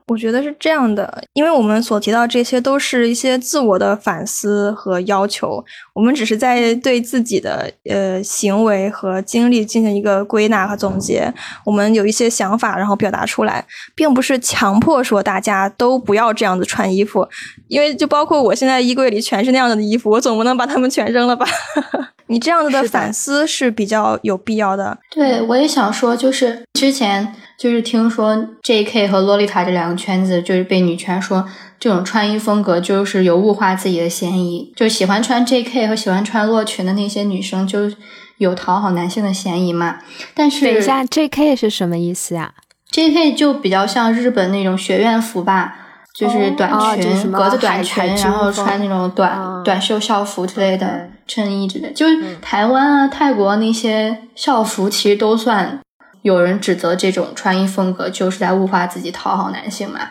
[0.07, 5.63] 我觉得是这样的，因为我们所提到这些都是一些自我的反思和要求，
[5.93, 11.33] 我们只是在对自己的呃行为和经历进行一个归纳和总结。
[11.65, 13.65] 我们有一些想法，然后表达出来，
[13.95, 17.27] 并不是强迫说大家都不要这样子穿衣服，
[17.67, 21.47] 因为就包括我现在衣柜里全是那样的衣服，我总不能把它们全扔了吧。
[22.27, 24.97] 你这样子的反思是比较有必要的。
[25.11, 29.07] 对，我也想说，就是之前就是听说 J.K.
[29.07, 31.47] 和洛丽塔这两个圈子，就是被女权说
[31.79, 35.87] 这种穿衣风格就是有物化自己的嫌疑，就喜欢穿 J.K.
[35.87, 37.91] 和喜欢穿洛裙的那些女生就
[38.37, 39.99] 有讨好男性的嫌疑嘛。
[40.33, 41.55] 但是等一下，J.K.
[41.55, 42.53] 是什么意思呀
[42.91, 43.33] ？J.K.
[43.33, 45.79] 就比较像日本那种学院服吧。
[46.17, 51.91] 就是短裙、格子短裙，然后穿那种短短袖校服之类的衬衣之类。
[51.91, 55.77] 就是台湾啊、泰国那些校服，其实都算
[56.25, 60.09] 有人指责这种穿衣风格就是在物化自己、讨好男性嘛。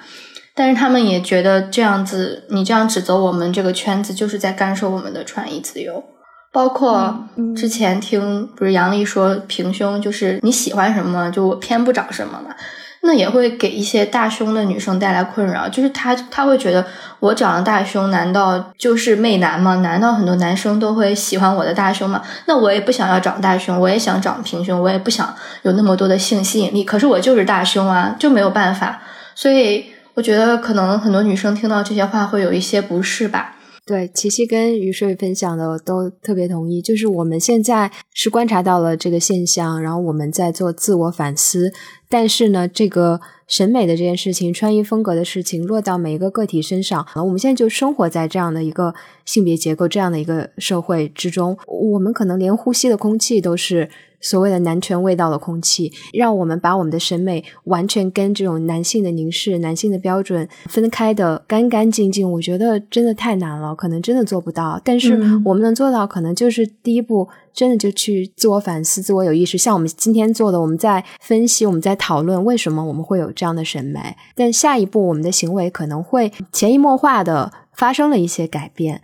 [0.54, 6.04] 但是他们也觉得这样子，你这样指责我们这个圈子，就是在干涉我们的穿衣自由。
[6.52, 12.54] 包括之前听不是杨笠说平胸，就是你喜欢什么就我偏不找什么嘛。
[13.06, 16.82] 那也会给一些大胸的女生带来困扰，就是她她会觉得
[17.20, 19.76] 我长了大胸，难道就是媚男吗？
[19.76, 22.22] 难道很多男生都会喜欢我的大胸吗？
[22.46, 26.82] 那我也不想要长大胸，我也想长平胸，我也不想有那么多的性吸引力。
[26.82, 29.02] 可是我就是大胸啊，就没有办法。
[29.34, 33.56] 所以我觉得可能很多女生听到这些话会有一些不适吧。
[33.86, 41.70] 对，琪琪跟于水分享的都特别同意，就是我们现在是观察到了这个现象，然后我们在做自我反思，
[42.08, 48.94] 但是呢，这个审美的这件事情、穿衣风格的事情落到每一个个体身上，我们现在就生活在这样的一个
[49.26, 53.90] 性别结构、这样的一个社会之中，我们可能连呼吸的空气都是。
[54.24, 64.80] 所谓的男权味道的空气，让我们把我们的审美完全跟这种男性的凝视、男性的标准分开的干干净净，我觉得真的太难了，可能真的做不到。
[64.82, 65.12] 但是
[65.44, 69.58] 我们能做到，可能就是第一步，真的就去自我反思、自我有意识。
[69.58, 74.16] 像我们今天做的，我们在分析、我们在讨论为什么我们会有这样的审美。
[74.34, 79.02] 但下一步，我们的行为可能会潜移默化的发生了一些改变。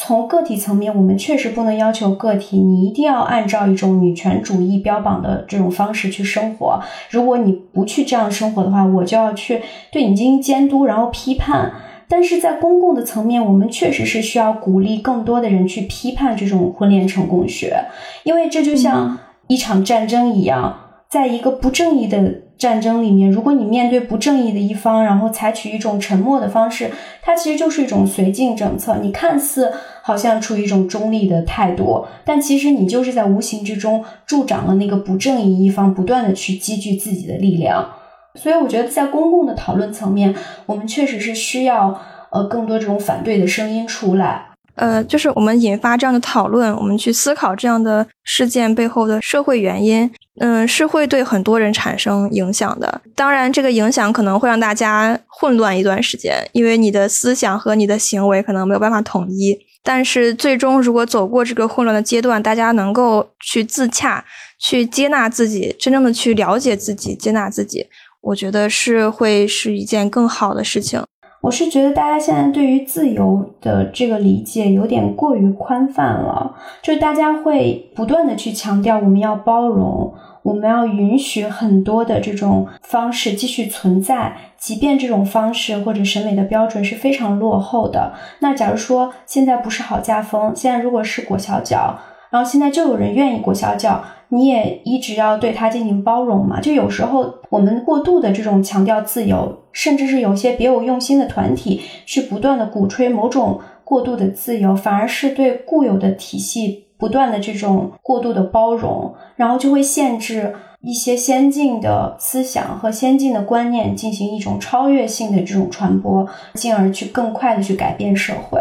[0.00, 6.80] 从个体层面，我们确实不能要求个体你一定要按照一种女权主义标榜的这种方式去生活。
[7.10, 11.72] 如果你不去这样生活的话，我就要去对你进行监督，然后批判。
[12.08, 17.76] 但是在公共的层面，我们确实是需要鼓励更多的人去批判这种婚恋成功学，
[18.22, 20.78] 因为这就像一场战争一样，
[21.10, 22.47] 在一个不正义的。
[22.58, 26.90] 战争里面，如果你面对不正义的一方，然后采取一种沉默的方式，
[27.22, 28.98] 它其实就是一种绥靖政策。
[29.00, 37.88] 你看似好像处于一种中立的态度，但其实你就是在无形之中助长了那个不正义一方不断的去积聚自己的力量。
[38.34, 40.34] 所以，我觉得在公共的讨论层面，
[40.66, 44.48] 我们确实是需要呃更多这种反对的声音出来。
[44.78, 50.10] 呃，就是我们引发这样的讨论，我们去思考这样的事件背后的社会原因，
[50.40, 53.00] 嗯，是会对很多人产生影响的。
[53.14, 59.58] 当然，这个影响可能会让大家混乱一段时间，因为你的思想和你的行为可能没有办法统一。
[59.82, 64.22] 但是，最终如果走过这个混乱的阶段，大家能够去自洽，
[64.60, 67.86] 去接纳自己，真正的去了解自己，接纳自己，
[68.20, 71.02] 我觉得是会是一件更好的事情。
[71.40, 88.12] 我是觉得大家现在对于自由的这个理解有点过于宽泛了，就是大家会不断的去强调我们要包容，我们要允许很多的这种方式继续存在，即便这种方式或者审美的标准是非常落后的。
[88.40, 91.98] 那假如说现在不是好家风，现在如果是裹小脚，
[92.30, 94.02] 然后现在就有人愿意裹小脚。
[94.30, 96.60] 你也一直要对他进行包容嘛？
[96.60, 118.60] 就有时候我们过度的这种强调自由，甚至是有些别有用心的团体去不断的鼓吹某种过度的自由，反而是对固有的体系不断的这种过度的包容，然后就会限制一些先进的思想和先进的观念进行一种超越性的这种传播，进而去更快的去改变社会。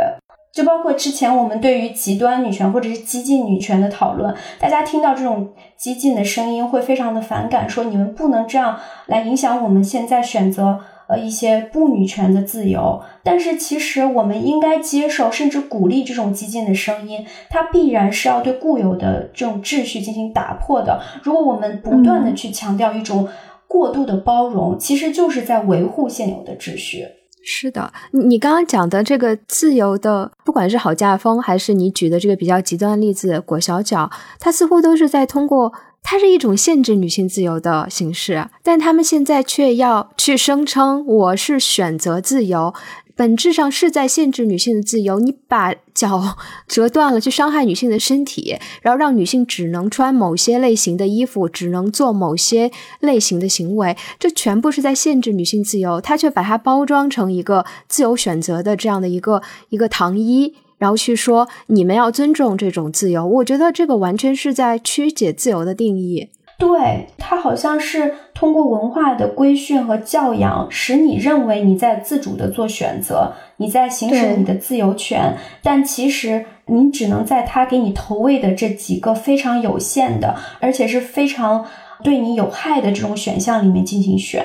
[0.58, 13.00] 就包括之前我们对于极端女权或者是激进女权的讨论，大家听到这种激进的声音会非常的反感，说你们不能这样来影响我们现在选择呃一些不女权的自由。
[13.24, 21.00] 但是其实我们应该接受甚至鼓励这种激进的声音，它必然是要对固有的这种秩序进行打破的。
[21.22, 23.28] 如果我们不断的去强调一种
[23.68, 27.06] 过度的包容，其实就是在维护现有的秩序。
[27.50, 35.72] 是的，你刚刚讲的这个自由的，不管是好嫁风，还是你举的这个比较极端的例子裹小脚，它似乎都是在通过，
[36.04, 42.74] 它是一种限制女性自由的形式，但他们现在却要去声称我是选择自由。
[43.18, 45.20] 本质上是在限制女性的自由。
[45.20, 56.00] 你把脚 折断了，去伤害女性的身体，然后让女性只能穿某些类型的衣服，只能做某些类型的行为，这全部是在限制女性自由。
[56.00, 63.26] 他却把它包装成一个自由选择的这样的一个一个糖衣，然后去说你们要尊重这种自由。
[63.26, 66.30] 我觉得这个完全是在曲解自由的定义。
[66.58, 81.64] 对他好像是通过文化的规训和教养，使你认为你在自主的做选择，你在行使你的自由权，但其实你只能在他给你投喂的这几个非常有限的，而且是非常
[82.04, 84.44] 对你有害的这种选项里面进行选。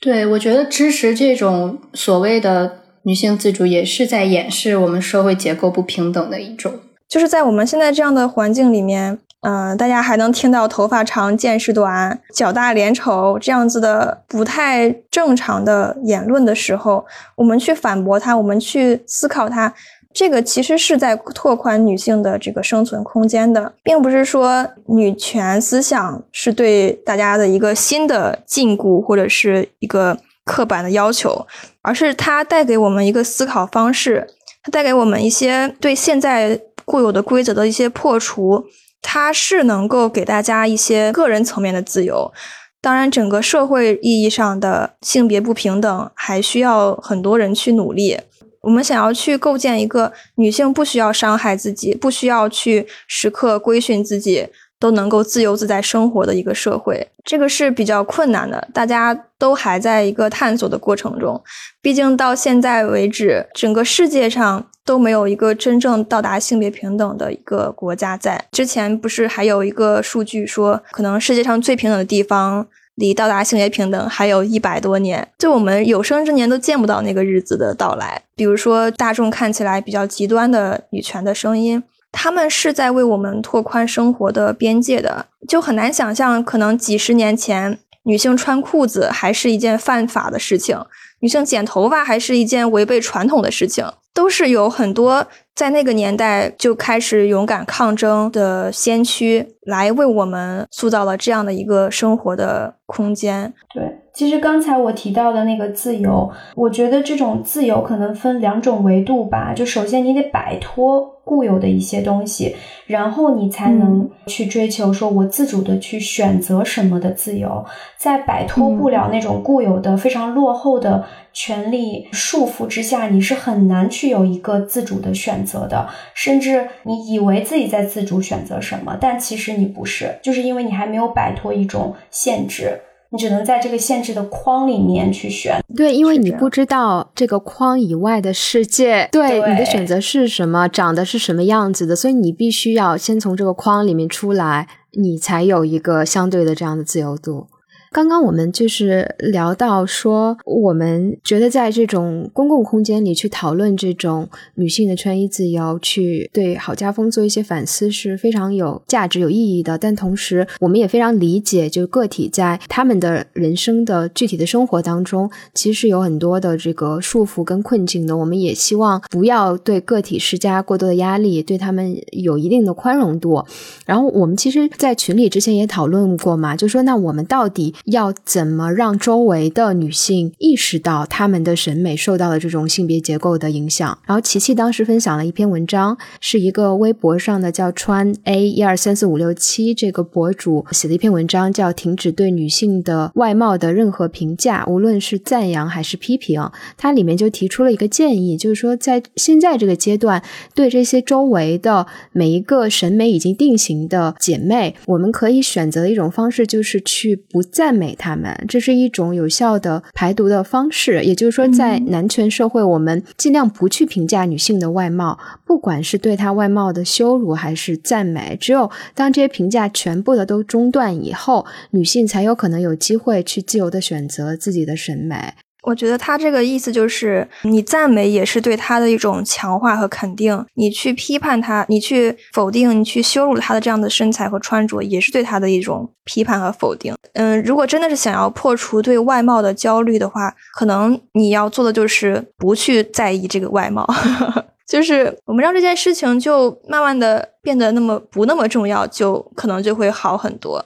[0.00, 6.72] 对，我觉得支持这种所谓的女性自主，也是在掩饰我们社会结构不平等的一种，
[7.08, 9.20] 就是在我们现在这样的环境里面。
[9.44, 17.04] 嗯，大家还能听到头发长、见识短、脚大脸丑这样子的不太正常的言论的时候，
[17.36, 19.72] 我们去反驳他，我们去思考他，
[20.12, 31.46] 这个其实是在拓宽女性的这个生存空间的，并不是说女权思想是对大家的一个新的禁锢或者是一个刻板的要求，
[31.82, 34.26] 而是它带给我们一个思考方式，
[34.62, 38.64] 它带给我们一些对现在固有的规则的一些破除，
[39.06, 42.32] 它是能够给大家一些个人层面的自由。
[42.80, 48.18] 当然，整个社会意义上的性别不平等还需要很多人去努力。
[48.62, 54.48] 我们想要去构建一个女性不需要伤害自己，不需要去时刻规训自己，
[54.78, 58.68] 都能够自由自在生活的一个社会，这个是比较困难的。
[58.72, 61.42] 大家都还在一个探索的过程中，
[61.80, 68.44] 毕竟到现在为止，整个世界上都没有一个真正到达性别平等的一个国家在。
[68.52, 72.66] 之前不是还有一个数据说，可能世界上最平等的地方。
[72.96, 78.22] 离到达性别平等还有一百多年，就我们有生之年都见不到那个日子的到来。
[78.36, 81.82] 比如说，大众看起来比较极端的女权的声音，
[82.14, 85.26] 他们是在为我们拓宽生活的边界的。
[85.46, 90.78] 就很难想象，可能几十年前，女性穿裤子还是一件犯法的事情，
[91.20, 93.84] 女性剪头发还是一件违背传统的事情，
[94.14, 95.26] 都是有很多。
[95.54, 103.52] 在那个年代就开始勇敢抗争的先驱，来为我们塑造了这样的一个生活的空间。
[103.72, 109.52] 对，其实刚才我提到的那个自由，我觉得这种自由可能分两种维度吧。
[109.54, 112.56] 就首先你得摆脱固有的一些东西，
[112.86, 117.64] 然后你才能去追求说我自主的去选择什么的自由。
[117.96, 125.44] 在摆脱不了那种固有的非常落后的权利束缚之下，你是很难去有一个自主的选。
[125.44, 132.80] 择的，甚至你以为自己在自主选择什么，但其实你不是，就是因为你还没有摆脱一种限制，
[133.14, 135.60] 你只能在这个限制的框里面去选。
[135.76, 147.46] 对，因为你不知道这个框以外的世界，对你的选择是什么，长得是什么样子的，所以你必须要先从这个框里面出来，你才有一个相对的这样的自由度。
[147.94, 159.78] 刚刚我们就是聊到说，我们觉得在这种公共空间里去讨论这种女性的穿衣自由，去对好家风做一些反思是非常有价值、有意义的。
[159.78, 168.16] 但同时，我们也非常理解，就是个体在他们的人生的具体的生活当中，其实是有很多的这个束缚跟困境的。
[168.16, 173.44] 我们也希望不要对个体施加过多的压力，对他们有一定的宽容度。
[173.86, 177.72] 然后，我们其实，在群里之前也讨论过嘛，就说那我们到底。
[177.84, 183.98] 要怎么让周围的女性意识到她们的审美受到了这种性别结构的影响？
[184.06, 196.50] 然后琪琪当时分享了一篇文章，是一个微博上的叫川 A 一二三四五六七这个博主写的一篇文章，叫“停止对女性的外貌的任何评价，无论是赞扬还是批评”。
[196.78, 200.22] 它里面就提出了一个建议，就是说在现在这个阶段，
[200.54, 207.73] 对这些周围的每一个审美已经定型的姐妹，我们可以选择的一种方式，就是去不赞。
[207.74, 211.02] 美他们，这是一种有效的排毒的方式。
[211.04, 218.36] 也就是说，在男权社会，我们尽量不去评价女性的外貌，不管是对她外貌的羞辱还是赞美。
[218.40, 225.34] 只有当这些评价全部的都中断以后，女性才有可能有机会去自由的选择自己的审美。
[225.64, 236.94] 我觉得他这个意思就是，你赞美也是对他的一种强化和肯定；你去批判他，你去否定，你去羞辱他的这样的身材和穿着，也是对他的一种批判和否定。
[237.14, 243.88] 嗯，如果真的是想要破除对外貌的焦虑的话，可能你要做的就是不去在意这个外貌，
[244.68, 250.62] 就是我们让这件事情就慢慢的变得那么不那么重要，就可能就会好很多。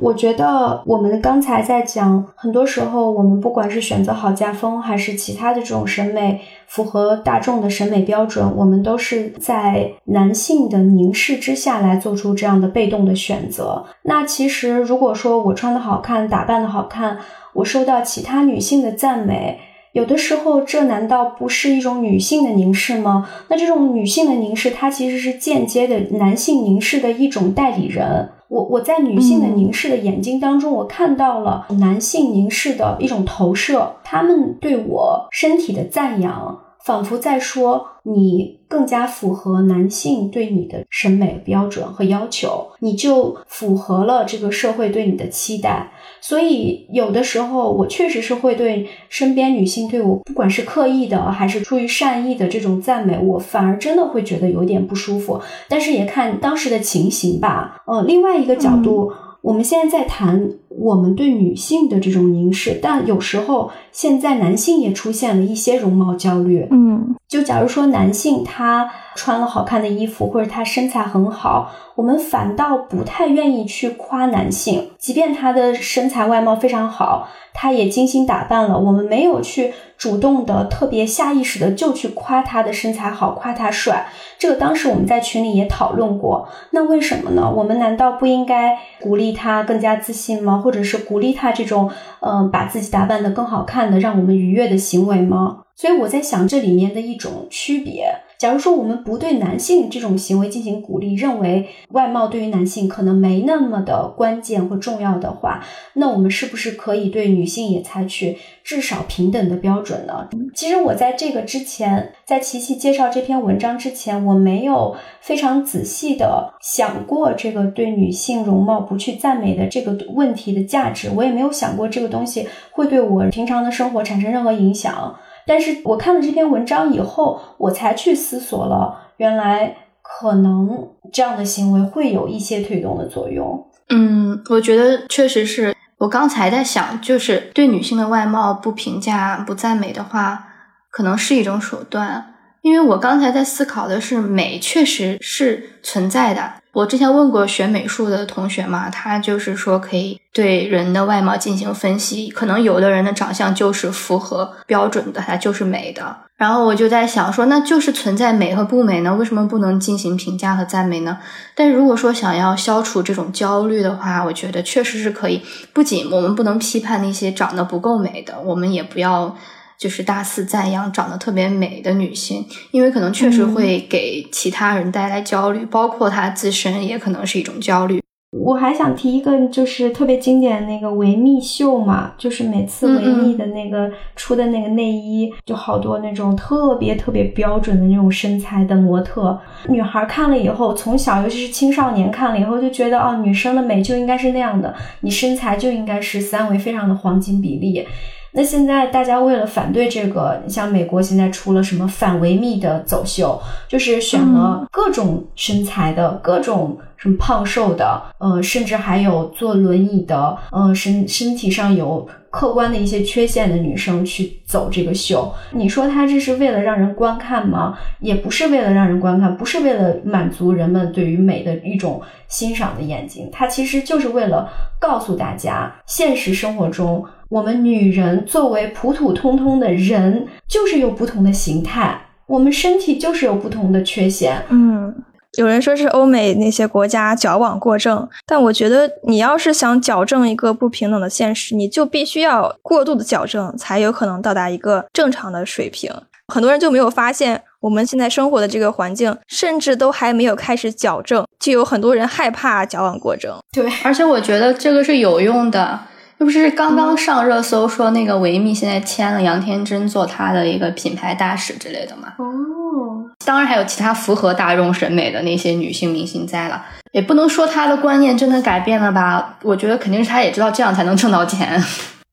[0.00, 13.84] 我觉得我们刚才在讲，很多时候我们不管是选择好家风，还是其他的这种审美符合大众的审美标准，我们都是在男性的凝视之下来做出这样的被动的选择。
[14.02, 17.18] 那其实如果说我穿的好看，打扮的好看，
[17.54, 19.58] 我受到其他女性的赞美，
[19.92, 23.28] 有的时候这难道不是一种女性的凝视吗？
[23.48, 28.28] 那这种女性的凝视，它其实是间接的男性凝视的一种代理人。
[28.48, 38.58] 我我在女性的凝视的眼睛当中，我看到了男性凝视的一种投射，他们对我身体的赞扬，仿佛在说你。
[38.68, 45.90] 更加符合男性对你的审美标准和要求，你就符合了这个社会对你的期待。
[46.20, 55.40] 所以有的时候，我确实是会对身边女性对我，不管是刻意的还是出于善意的这种赞美，我反而真的会觉得有点不舒服。
[55.68, 57.82] 但是也看当时的情形吧。
[57.86, 59.12] 呃，另外一个角度，
[59.42, 66.66] 我们现在在谈我们对女性的这种凝视，但有时候现在男性也出现了一些容貌焦虑。
[66.70, 67.14] 嗯。
[67.28, 84.06] 就假如说男性他穿了好看的衣服，或者他身材很好，我们反倒不太愿意去夸男性，即便他的身材外貌非常好，他也精心打扮了，我们没有去主动的、特别下意识的就去夸他的身材好，夸他帅。
[84.38, 86.48] 这个当时我们在群里也讨论过。
[86.70, 87.52] 那为什么呢？
[87.54, 90.62] 我们难道不应该鼓励他更加自信吗？
[90.64, 95.58] 或者是鼓励他这种嗯把自己打扮的更好看的，让我们愉悦的行为吗？
[95.78, 98.12] 所以我在想这里面的一种区别。
[98.36, 105.64] 假如说我们不对男性这种行为进行鼓励，认为外貌对于男性可能没那么的关键或重要的话，
[105.94, 110.28] 那我们是不是可以对女性也采取至少平等的标准呢？
[110.52, 125.16] 其实我在这个之前，在琪琪介绍这篇文章之前，我没有非常仔细的想过这个对女性容貌不去赞美的这个问题的价值，我也没有想过这个东西会对我平常的生活产生任何影响。
[125.48, 133.66] 但是我看了这篇文章以后，我才去思索了，原来可能这样的行为会有一些推动的作用。
[133.88, 140.46] 嗯，我觉得确实是我刚才在想，就是对女性的外貌不评价、不赞美的话，
[140.90, 142.34] 可能是一种手段。
[142.68, 146.52] 因为我刚才在思考的是，美确实是存在的。
[146.72, 156.14] 我之前问过学美术的同学嘛，他就是说可以对人的外貌进行分析，可能有的人的长相就是符合标准的，他就是美的。
[156.36, 159.14] 然后我就在想说，那就是存在美和不美呢？
[159.14, 161.18] 为什么不能进行评价和赞美呢？
[161.54, 165.40] 但如果说想要消除这种焦虑的话，我觉得确实是可以。
[165.72, 169.34] 不仅我们不能批判那些长得不够美的，我们也不要。
[169.78, 178.02] 就是大肆赞扬长得特别美的女性，因为可能确实会给其他人带来焦虑，包括她自身也可能是一种焦虑。
[178.30, 197.86] 我还想提一个，就是特别经典的那个维密秀嘛，就是每次维密的那个出的那个内衣，就好多那种特别特别标准的那种身材的模特，女孩看了以后，从小尤其是青少年看了以后，就觉得哦，女生的美就应该是那样的，你身材就应该是三维非常的黄金比例。
[198.32, 215.32] 那现在大家为了反对这个，你像美国现在出了什么反维密的走秀，就是选了各种身材的各种什么胖瘦的，呃，甚至还有坐轮椅的，呃，身身体上有客观的一些缺陷的女生去走这个秀。
[215.52, 217.78] 你说他这是为了让人观看吗？
[218.00, 224.48] 也不是为了让人观看，不是为了满足人们对于美的一种欣赏的眼睛，它其实就是为了
[224.78, 227.02] 告诉大家，现实生活中。
[227.28, 234.42] 我们女人作为普普通通的人，就是有不同的形态，我们身体就是有不同的缺陷。
[234.48, 234.94] 嗯，
[235.36, 245.92] 有人说是欧美那些国家矫枉过正，但我觉得你要是想矫正一个不平等的现实，你就必须要过度的矫正，才有可能到达一个正常的水平。
[246.32, 253.34] 很多人就没有发现，我们现在生活的这个环境，甚至都还没有开始矫正，就有很多人害怕矫枉过正。
[253.52, 255.78] 对，而且我觉得这个是有用的。
[256.18, 262.14] 这不是刚刚上热搜说那个维密现在签了杨天真做他的一个品牌大使之类的吗？
[262.18, 269.36] 哦，当然还有其他符合大众审美的那些女性明星在了，也不能说他的观念真的改变了吧？
[269.44, 271.62] 我觉得肯定是他也知道这样才能挣到钱。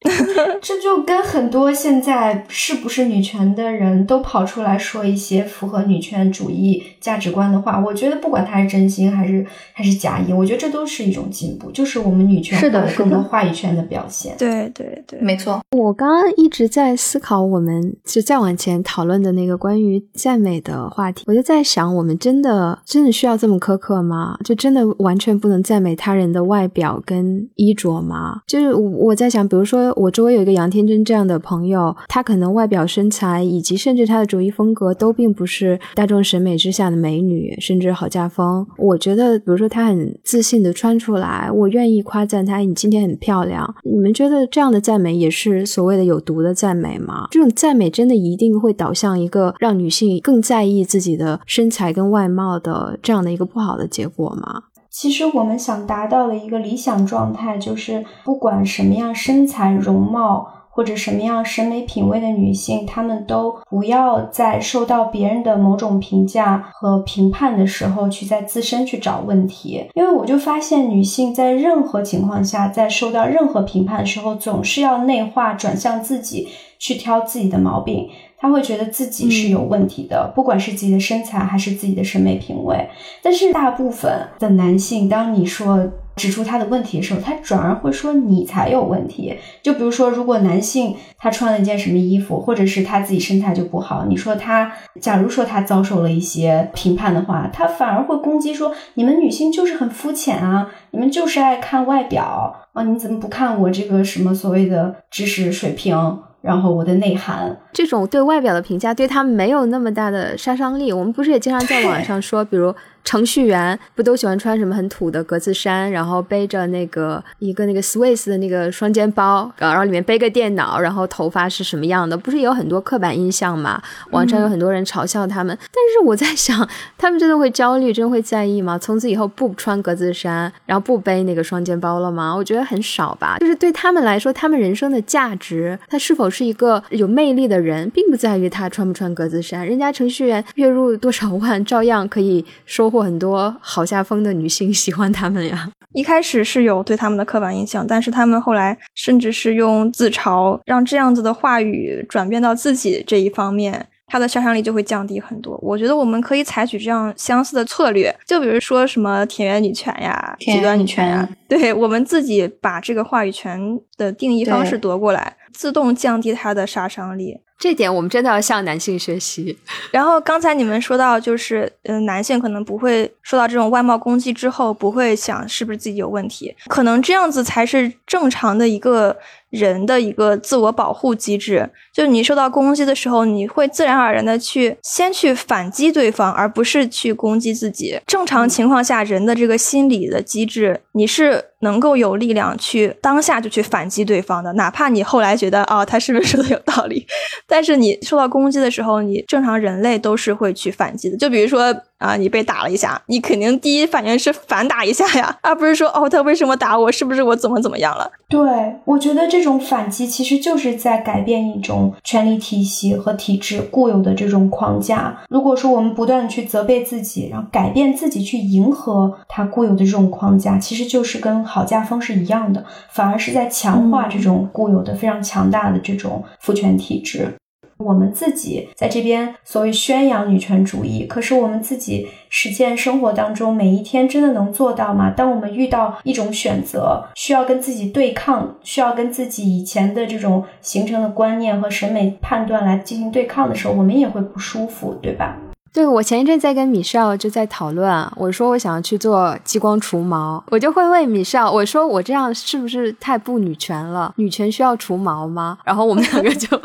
[0.61, 14.35] 这就跟很多现在是不是女权的人都跑出来说一些符合女权主义价值观的话，我觉得不管他是真心还是还是假意，我觉得这都是一种进步，就是我们女权是的更多话语权的表现。
[14.37, 15.61] 对对对，没错。
[15.71, 24.37] 我刚刚一直在思考，我们就再往前讨论的那个关于赞美的话题，我就在想，我们真的真的需要这么苛刻吗？
[24.43, 28.41] 就真的完全不能赞美他人的外表跟衣着吗？
[28.47, 29.94] 就是我在想，比如说。
[29.95, 38.65] 我周围有一个杨天真这样的朋友，她可能外表、身材以及甚至她的着衣风格都并不是大众审美之下的美女，甚至好家风。
[38.77, 43.75] 我觉得，比如说她很自信的穿出来，我愿意夸赞她，你今天很漂亮。
[43.83, 47.27] 你们觉得这样的赞美也是所谓的有毒的赞美吗？
[47.31, 54.63] 这种赞美真的一定会导向一个让女性更在意自己的身材跟外貌的这样的一个不好的结果吗？
[54.97, 69.85] 其实我们想达到的一个理想状态，就是不管什么样身材、容貌或者什么样审美品味的女性，她们都不要在受到别人的某种评价和评判的时候，去在自身去找问题。
[69.95, 76.47] 因为我就发现，女性在任何情况下，在受到任何评判的时候，总是要内化转向自己，
[76.79, 78.07] 去挑自己的毛病。
[78.45, 82.87] 他会觉得自己是有问题的，不管是自己的身材还是自己的审美品味。
[83.23, 89.35] 但是大部分的男性，当你说指出他的问题的时候，他转而会说你才有问题。
[89.63, 94.71] 就比如说，如果男性他穿了一件什么衣服，或者是他自己身材就不好，你说他，
[95.01, 106.19] 假如说他遭受了一些评判的话，他反而会攻击说你们女性就是很肤浅啊，你们就是爱看外表啊，你怎么不看我这个什么所谓的知识水平？
[106.45, 110.93] 然后我的内涵，这种对外表的评价对他没有那么大的杀伤力。
[110.93, 112.73] 我们不是也经常在网上说，比如。
[113.05, 122.17] 程序员不都喜欢穿什么很土的格子衫，然后背着那个一个那个 Swiss 的那个双肩包，然后里面背个电脑，然后头发是什么样的？
[122.17, 123.79] 不是有很多刻板印象吗？
[124.09, 128.75] 网上有很多人嘲笑他们，但是我在想，他们真的会焦虑，真的会在意吗？
[128.79, 132.35] 从此以后不穿格子衫，然后不背那个双肩包了吗？
[132.35, 133.37] 我觉得很少吧。
[133.39, 139.63] 就是对他们来说，他们人生的价值，他是否是一个有魅力的人，并不在于他穿不穿格子衫。
[139.63, 142.94] 人家程序员月入多少万，照样可以收。
[142.95, 145.69] 获很多好下风的女性喜欢他们呀。
[145.93, 155.57] 一开始是有对他们的刻板印象，但是他们后来甚至是用自嘲让这样子的话语转变到自己这一方面，它的杀伤力就会降低很多。
[155.61, 167.39] 我觉得我们可以采取这样相似的策略，就比如说什么田园女权呀、极端女权呀，对我们自己把这个话语权的定义方式夺过来，自动降低它的杀伤力。
[167.57, 169.57] 这点我们真的要向男性学习。
[169.91, 179.15] 然后刚才你们说到，就是嗯，男性可能不会受到这种外貌攻击之后，不会想是不是自己有问题，可能这样子才是正常的一个
[179.49, 181.69] 人的一个自我保护机制。
[181.93, 187.97] 就是你受到攻击的时候，你会自然而然的去先去反击对方，而不是去攻击自己。
[188.05, 197.05] 正常情况下，人的这个心理的机制，你是能够有力量去当下就去反击对方的，哪怕你后来觉得哦，他是不是说的有道理？
[197.47, 201.15] 但是你受到攻击的时候，你正常人类都是会去反击的。
[201.15, 206.91] 就比如说啊，你被打了一下，你肯定第一反应是反打一下呀，而不是说哦，他为什么打我？
[206.91, 208.11] 是不是我怎么怎么样了？
[208.27, 208.41] 对，
[208.83, 215.17] 我觉得这种反击其实就是在改变一种权力体系和体制固有的这种框架。
[215.29, 227.33] 如果说我们不断的去责备自己，然后改变自己去迎合他固有的这种框架，其实就是跟好家风是一样的，反而是在强化这种固有的非常强大的这种父权体制。
[227.77, 235.11] 我们自己在这边所谓宣扬女权主义，可是我们自己实践生活当中每一天真的能做到吗？
[235.11, 245.37] 当我们遇到一种选择，需要跟自己对抗，需要跟自己以前的这种形成的观念和审美判断来进行对抗的时候，我们也会不舒服，对吧？
[245.73, 254.13] 对，我前一阵在跟米少就在讨论，我说我想要去做激光除毛，我就会问米少，我说我这样是不是太不女权了？
[254.15, 255.57] 女权需要除毛吗？
[255.65, 256.57] 然后我们两个就。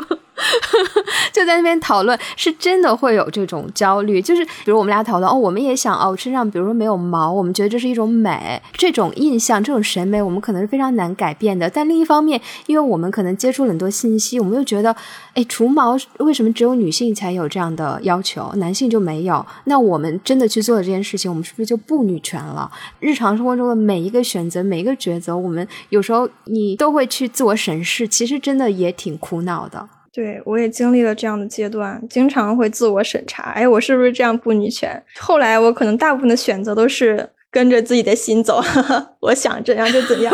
[1.31, 4.21] 就在那边讨论，是真的会有这种焦虑。
[4.21, 11.69] 就是比如我们俩讨论哦，我们也想哦，身上比如说没有毛，我们觉得这是一种美，这种印象、这种审美，我们可能是非常难改变的。
[11.69, 14.95] 但另一方面，因为我们可能接触很多信息，我们又觉得，
[15.33, 19.45] 哎，除毛为什么只有女性才有这样的要求，男性就没有？
[19.65, 22.69] 那我们真的去做的这件事情，我们是不是就不女权了？
[22.99, 29.87] 日常生活中的每一个选择、每一个抉择，我们有时候你都会去自我审视，其实真的也挺苦恼的。
[30.13, 35.01] 对，我也经历了这样的阶段，经常会自我审查，哎，我是不是这样不女权？
[35.19, 38.61] 后来我可能大部分的选择都是跟着自己的心走，
[39.21, 40.33] 我想怎样就怎样。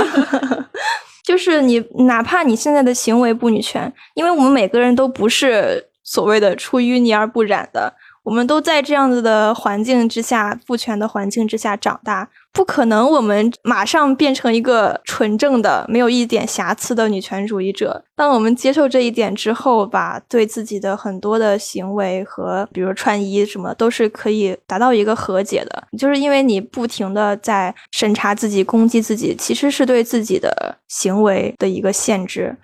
[1.23, 7.93] 就是你，哪怕你现在的行为不女权，因为我们每个人都不是所谓的出淤泥而不染的。
[8.23, 18.03] 我们都在这样子的环境之下，父权的环境之下长大，不可能我们马上变成一个纯正的、没有一点瑕疵的女权主义者。
[18.15, 25.83] 当我们接受这一点之后，吧，对自己的很多的行为和，比如穿衣什么，都是可以达到一个和解的。
[25.99, 32.57] 就是因为你不停的在审查自己、攻击自己，其实是对自己的行为的一个限制。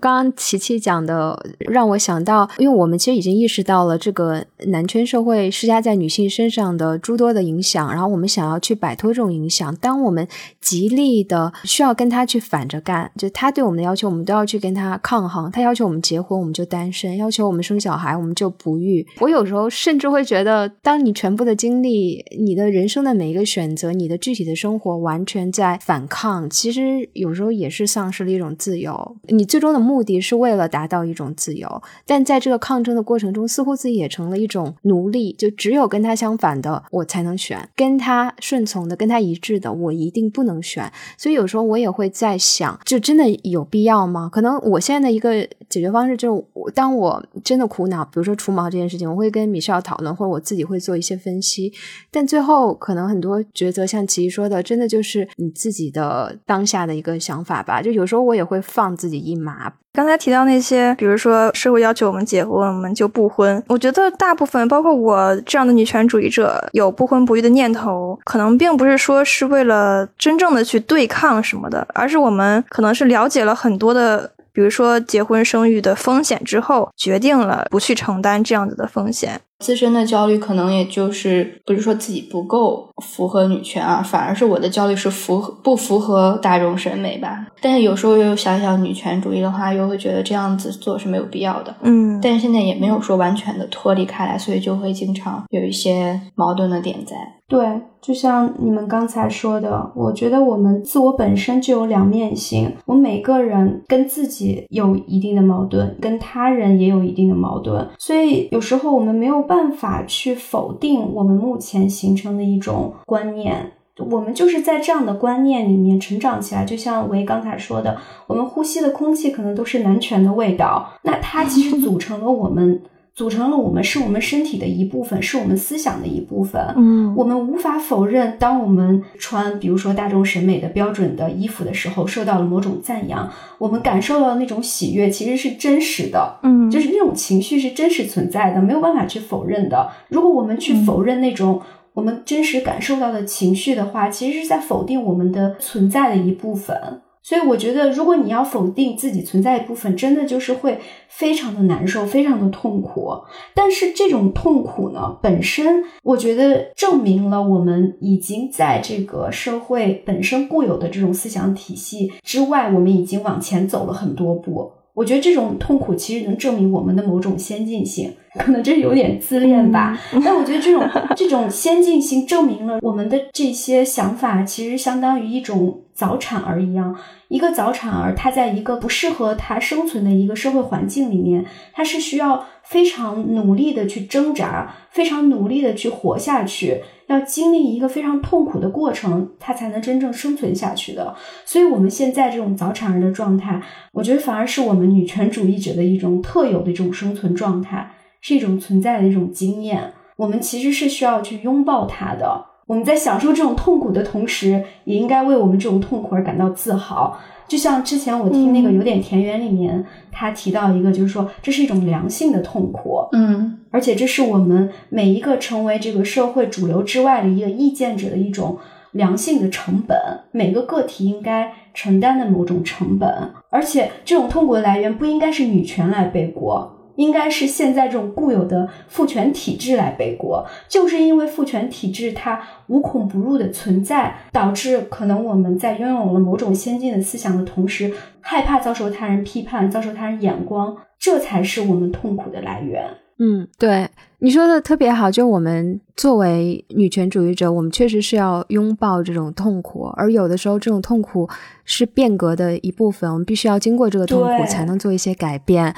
[0.00, 9.74] 刚刚琪琪讲的让我想到，因为我们其实已经意识到了这个男权社会施加在女性身上的诸多的影响，然后我们想要去摆脱这种影响。
[9.76, 10.26] 当我们
[10.60, 15.50] 极力的需要跟他去反着干，就他对我们的要求，我们都要去跟他抗衡。
[15.50, 19.06] 他要求我们结婚，我们就单身；要求我们生小孩，我们就不育。
[19.20, 29.16] 我有时候甚至会觉得，当你全部的精力、你的人生的每一个选择、你的具体的生活完全在反抗，其实有时候也是丧失了一种自由。
[29.28, 29.89] 你最终的目。
[29.90, 40.90] 目的是为了达到一种自由，但在这个抗争的过程中，似乎自己也成了一种奴隶，就只有跟他相反的我才能选，跟他顺从的、跟他一致的我一定不能选。
[41.18, 44.30] 所以有时候我也会在想，就真的有必要吗？
[44.32, 51.72] 可能我现在的一个解决方式就是，当我真的苦恼，比如说除毛这件事情，我会跟米少讨论，或者我自己会做一些分析。
[52.10, 57.82] 但最后可能很多抉择，像琪琪说的，真的就是你自己的当下的一个想法吧。
[57.82, 59.72] 就有时候我也会放自己一马。
[59.92, 63.62] 刚才提到那些，比如说社会要求我们结婚，我们就不婚。
[63.66, 74.30] 我觉得大部分，包括我这样的女权主义者，有不婚不育的念头，可能并不是说是为了真正的去对抗什么的，而是我们可能是了解了很多的。
[74.52, 79.40] 比如说结婚生育的风险之后，决定了不去承担这样子的风险。
[79.60, 87.46] 自身的焦虑可能也就是不是说自己不够符合女权啊，反而是我的焦虑是符合不符合大众审美吧。
[87.60, 91.74] 但是有时候又想想女权主义的话，又会觉得这样子做是没有必要的。
[91.82, 97.14] 嗯，但是现在也没有说完全的脱离开来，所以就会经常有一些矛盾的点在。
[97.46, 97.66] 对，
[98.00, 116.64] 就像你们刚才说的，我觉得我们自我本身就有两面性，我们每个人跟自己有一定的矛盾，跟他人也有一定的矛盾，所以有时候我们没有办法去否定我们目前形成的一种观念，我们就是在这样的观念里面成长起来。
[116.64, 117.98] 就像维刚才说的，
[118.28, 122.80] 我们呼吸的空气可能都是男权的味道，那它其实组成了我们。
[123.14, 126.62] 组成了我们是我们身体的一部分，是我们思想的一部分。
[126.76, 136.38] 嗯，我们无法否认，当我们穿比如说大众审美的标准的衣服的时候，受到了某种赞扬，我们感受到那种喜悦其实是真实的。
[136.42, 139.90] 嗯，就是那种情绪是真实存在的，没有办法去否认的。
[140.08, 141.60] 如果我们去否认那种
[141.92, 147.02] 我们真实感受到的情绪的话，其实是在否定我们的存在的一部分。
[147.22, 153.12] 所以我觉得，如果你要否定自己存在一部分，真的就是会非常的难受，非常的痛苦。
[153.54, 164.72] 但是这种痛苦呢，本身我觉得证明了我们已经在这个社会本身固有的这种思想体系之外，我们已经往前走了很多步。
[165.00, 169.98] 我觉得这种痛苦其实能证明我们的某种先进性，可能这有点自恋吧。
[170.22, 170.86] 但我觉得这种
[171.16, 176.94] 这种先进性证明了我们的这些想法其实相当于一种早产儿一样。
[177.28, 186.82] 一个早产儿，他在一个不适合他生存的一个社会环境里面，他是需要非常努力的去挣扎，非常努力的去活下去。
[187.10, 191.14] 要经历一个非常痛苦的过程，他才能真正生存下去的。
[191.44, 193.60] 所以，我们现在这种早产儿的状态，
[193.92, 197.90] 我觉得反而是我们女权主义者的一种特有的一种生存状态，
[198.20, 199.92] 是一种存在的一种经验。
[200.16, 202.46] 我们其实是需要去拥抱它的。
[202.66, 207.18] 我们在享受这种痛苦的同时，也应该为我们这种痛苦而感到自豪。
[207.50, 218.56] 就像之前我听那个有点田园里面，他提到一个，就是说这是一种良性的痛苦，嗯，而且这是我们每一个成为这个社会主流之外的一个意见者的一种
[218.92, 219.98] 良性的成本，
[220.30, 226.79] 每个个体应该承担的某种成本，而且这种痛苦的来源不应该是女权来背锅。
[226.96, 242.84] 应该是现在这种固有的父权体制来背锅，就是因为父权体制它无孔不入的存在，导致可能我们在拥有了某种先进的思想的同时，害怕遭受他人批判，遭受他人眼光，这才是我们痛苦的来源。
[243.22, 243.86] 嗯，对，
[244.20, 245.10] 你说的特别好。
[245.10, 251.28] 就我们作为女权主义者，我们确实是要拥抱这种痛苦，而有的时候这种痛苦
[251.66, 255.74] 是变革的一部分，我们必须要经过这个痛苦，才能做一些改变。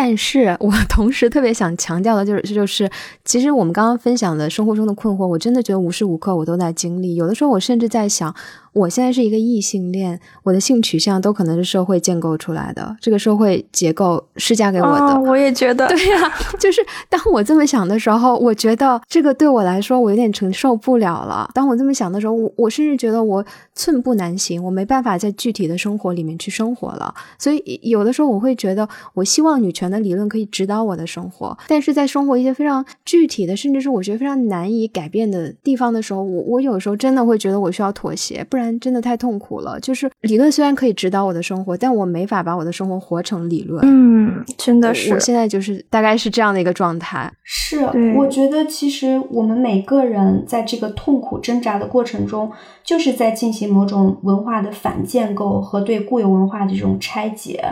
[0.00, 2.88] 但是 我同时特别想强调的就是，就是，
[3.24, 7.16] 其实我们刚刚分享的生活中的困惑，我真的觉得无时无刻我都在经历。
[7.16, 8.32] 有的时候，我甚至在想，
[8.78, 15.20] 我现在是一个异性恋，我的性取向都可能是社会建构出来的，这个社会结构施加给我的。
[15.22, 21.50] 我也觉得，对呀， 就是当我这么想的时候，我觉得这个对我来说，我有点承受不了了。
[21.54, 23.42] 当我这么想的时候，我我甚至觉得我
[23.74, 27.14] 寸步难行，我没办法在具体的生活里面去生活了。
[27.38, 29.72] 所以有的时候，我会觉得，我希望女。
[29.78, 39.78] 权的理论可以指导我的生活，但是在生活一些非常具体的，甚至是我觉得非常难以改变的地方的时候，我我有时候真的会觉得我需要妥协，不然真的太痛苦了。
[39.78, 43.80] 就是理论虽然可以指导我的生活，但我没法把我的生活活成理论。
[43.84, 47.30] 嗯，真的是，我现在就是大概是这样的一个状态。
[47.44, 47.84] 是，
[48.16, 52.50] 我觉得其实我们每个人在这个痛苦挣扎的过程中，
[52.82, 57.62] 就是在进行某种文化的反建构和对固有文化的这种拆解。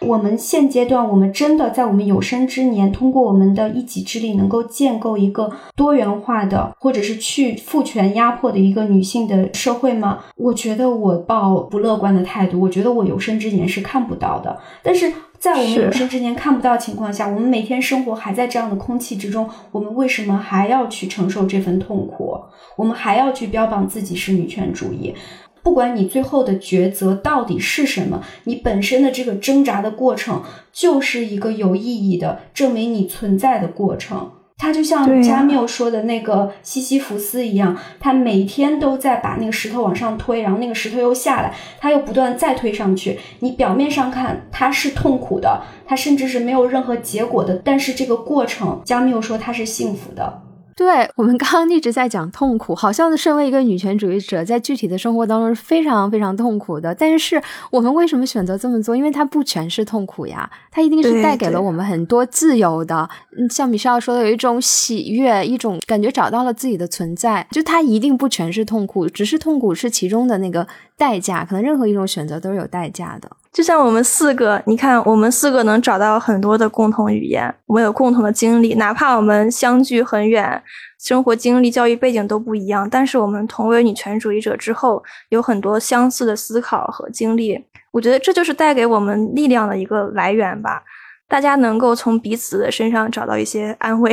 [0.00, 1.54] 我们现阶段，我们真。
[1.54, 10.18] 真的在我们有生之年，通过我们的一己之力，能够建构一个多元化的，或者是去父权压迫的一个女性的社会吗？
[10.36, 14.58] 我觉得我抱不乐观的态度，我觉得我有生之年是看不到的。
[14.82, 22.36] 但是在我们有生之年看不到情况下，我们每天生活还在这样的空气之中，我们为什么还要去承受这份痛苦？
[22.76, 25.14] 我们还要去标榜自己是女权主义？
[25.62, 34.32] 不管你最后的抉择到底是什么，你本身的这个挣扎的过程就是一个有意义的证明你存在的过程。
[34.56, 43.18] 它就像加缪说的那个西西弗斯一样，他每天都在把那个石头往上推，然后那个石头又下来，他又不断再推上去。
[43.40, 50.42] 你表面上看他是痛苦的，他甚至是没有任何结果的，但是这个过程，加缪说他是幸福的。
[50.76, 56.94] 对我们刚刚一直在讲痛苦，好像身为一个女权主义者，在具体的生活当中是非常非常痛苦的。
[56.94, 58.96] 但是我们为什么选择这么做？
[58.96, 63.08] 因为它不全是痛苦呀，它一定是带给了我们很多自由的。
[63.38, 67.46] 嗯，像米少说的，有一种喜悦，一种感觉找到了自己的存在。
[67.50, 70.66] 就它一定不全是痛苦，只是痛苦是其中的那个
[70.96, 71.44] 代价。
[71.44, 73.30] 可能任何一种选择都是有代价的。
[73.52, 80.60] 就像我们四个，你看，我们四个能找到很多的共同语言，我们有共同的经历，哪怕我们相距很远，
[80.98, 87.64] 生活经历、教育背景都不一样，但是我们同为女权主义者之后，有很多相似的思考和经历。
[87.92, 90.82] 我觉得这就是带给我们力量的一个来源吧，
[91.28, 94.12] 大家能够从彼此的身上找到一些安慰。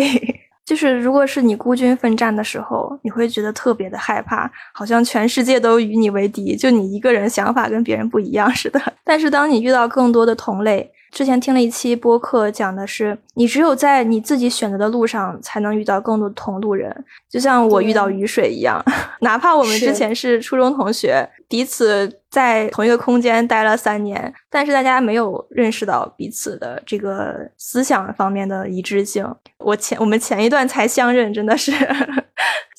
[0.64, 8.80] 就是，如果是你孤军奋战的时候，你会觉得特别的害怕，好像全世界都与你为敌，就你一个人想法跟别人不一样似的。
[9.04, 17.06] 但是，当你遇到更多的同类，之前听了一期播客，讲的是你只有在你自己选择的路上，才能遇到更多的同路人。
[17.30, 18.82] 就像我遇到雨水一样，
[19.22, 22.21] 哪怕我们之前是初中同学，彼此。
[22.32, 29.28] 在同一个空间待了三年，但是大家没有认识到彼此的这个思想方面的一致性。
[29.60, 31.72] 我前我们前一段才相认，真的是。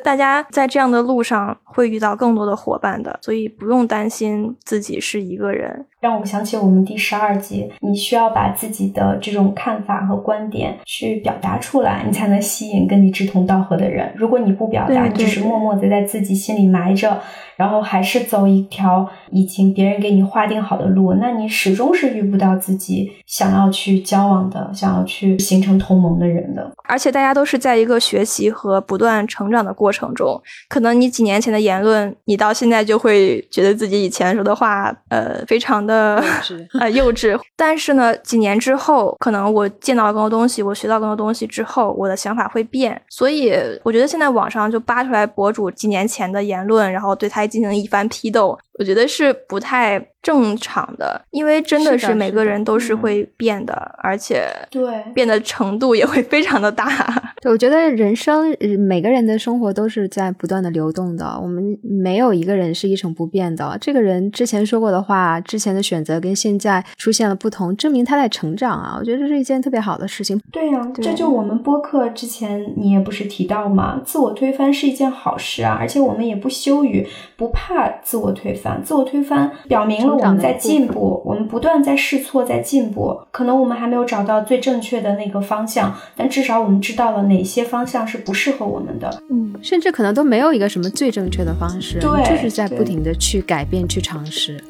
[0.03, 5.87] 大家在这样的路上会遇到更多的伙伴的，所以不用担心自己是一个人。
[6.01, 14.13] 让我想起我们第十二集，你需要把自己的这种看法和观点去表达出来，你才能吸引跟你志同道合的人。
[14.17, 17.21] 如果你不表达，只是默默的在自己心里埋着，
[17.55, 19.09] 然后还是走一条
[19.43, 26.71] 已经别人给你划定好的路，那你始终是遇不到自己想要去交往的、想要去形成同盟的人的。
[26.85, 36.23] 而且大家都是在一个学习和不断成长的过程中，可能你几年前的言论，你到现在就会觉得自己以前说的话，呃，非常的。
[36.79, 43.01] 呃呃幼稚，但是呢，几年之后，可能我见到了更多东西，我学到更多东西之后，我的想法会变。
[43.09, 50.13] 所以我觉得现在网上就扒出来博主几年前的言论，然后对他进行一番批斗，我觉得是不太。
[50.23, 56.87] 正常的，因为真的是每个人都是会变的，而且对变的程度也会非常的大。
[57.43, 63.77] 对，我觉得人生每个人的生活都是在不断的流动的，我们没有一个人是一成不变的。
[63.81, 68.97] 这个人之前说过的话，之前的选择跟现在出现了不同，证明他在成长啊！
[69.01, 70.41] 我觉得这是一件特别好的事情。
[70.53, 74.01] 对呀，这就我们播客之前你也不是提到嘛？
[74.05, 77.05] 自我推翻是一件好事啊，而且我们也不羞于、
[77.37, 78.81] 不怕自我推翻。
[78.85, 80.12] 自我推翻表明了。
[80.17, 83.19] 我们在进步，我们不断在试错，在进步。
[83.31, 89.23] 可能我们还没有找到最正确的那个方向，但至少我们知道了哪些方向是不适合我们的。
[89.31, 94.63] 嗯，甚至可能都没有一个什么最正确的方式，对，就是在不停的去改变、去尝试。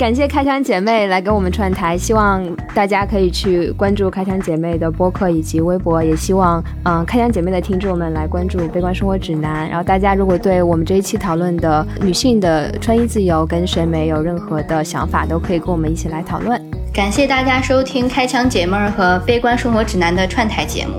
[0.00, 2.42] 感谢开枪姐妹来跟我们串台，希望
[2.74, 9.66] 大家可以去关注开枪姐妹的播客以及微博，也希望嗯开枪姐妹的听众们来关注《悲观生活指南》。
[9.68, 16.58] 然后大家如果对我们这一期讨论的女性的穿衣自由跟审美有任何的想法，都可以跟我们一起来讨论。
[16.94, 20.94] 感谢大家收听开枪姐妹儿和《悲观生活指南》的串台节目，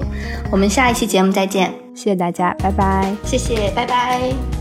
[0.51, 4.60] 我们下一期节目再见，谢谢大家，拜拜，谢谢，拜拜。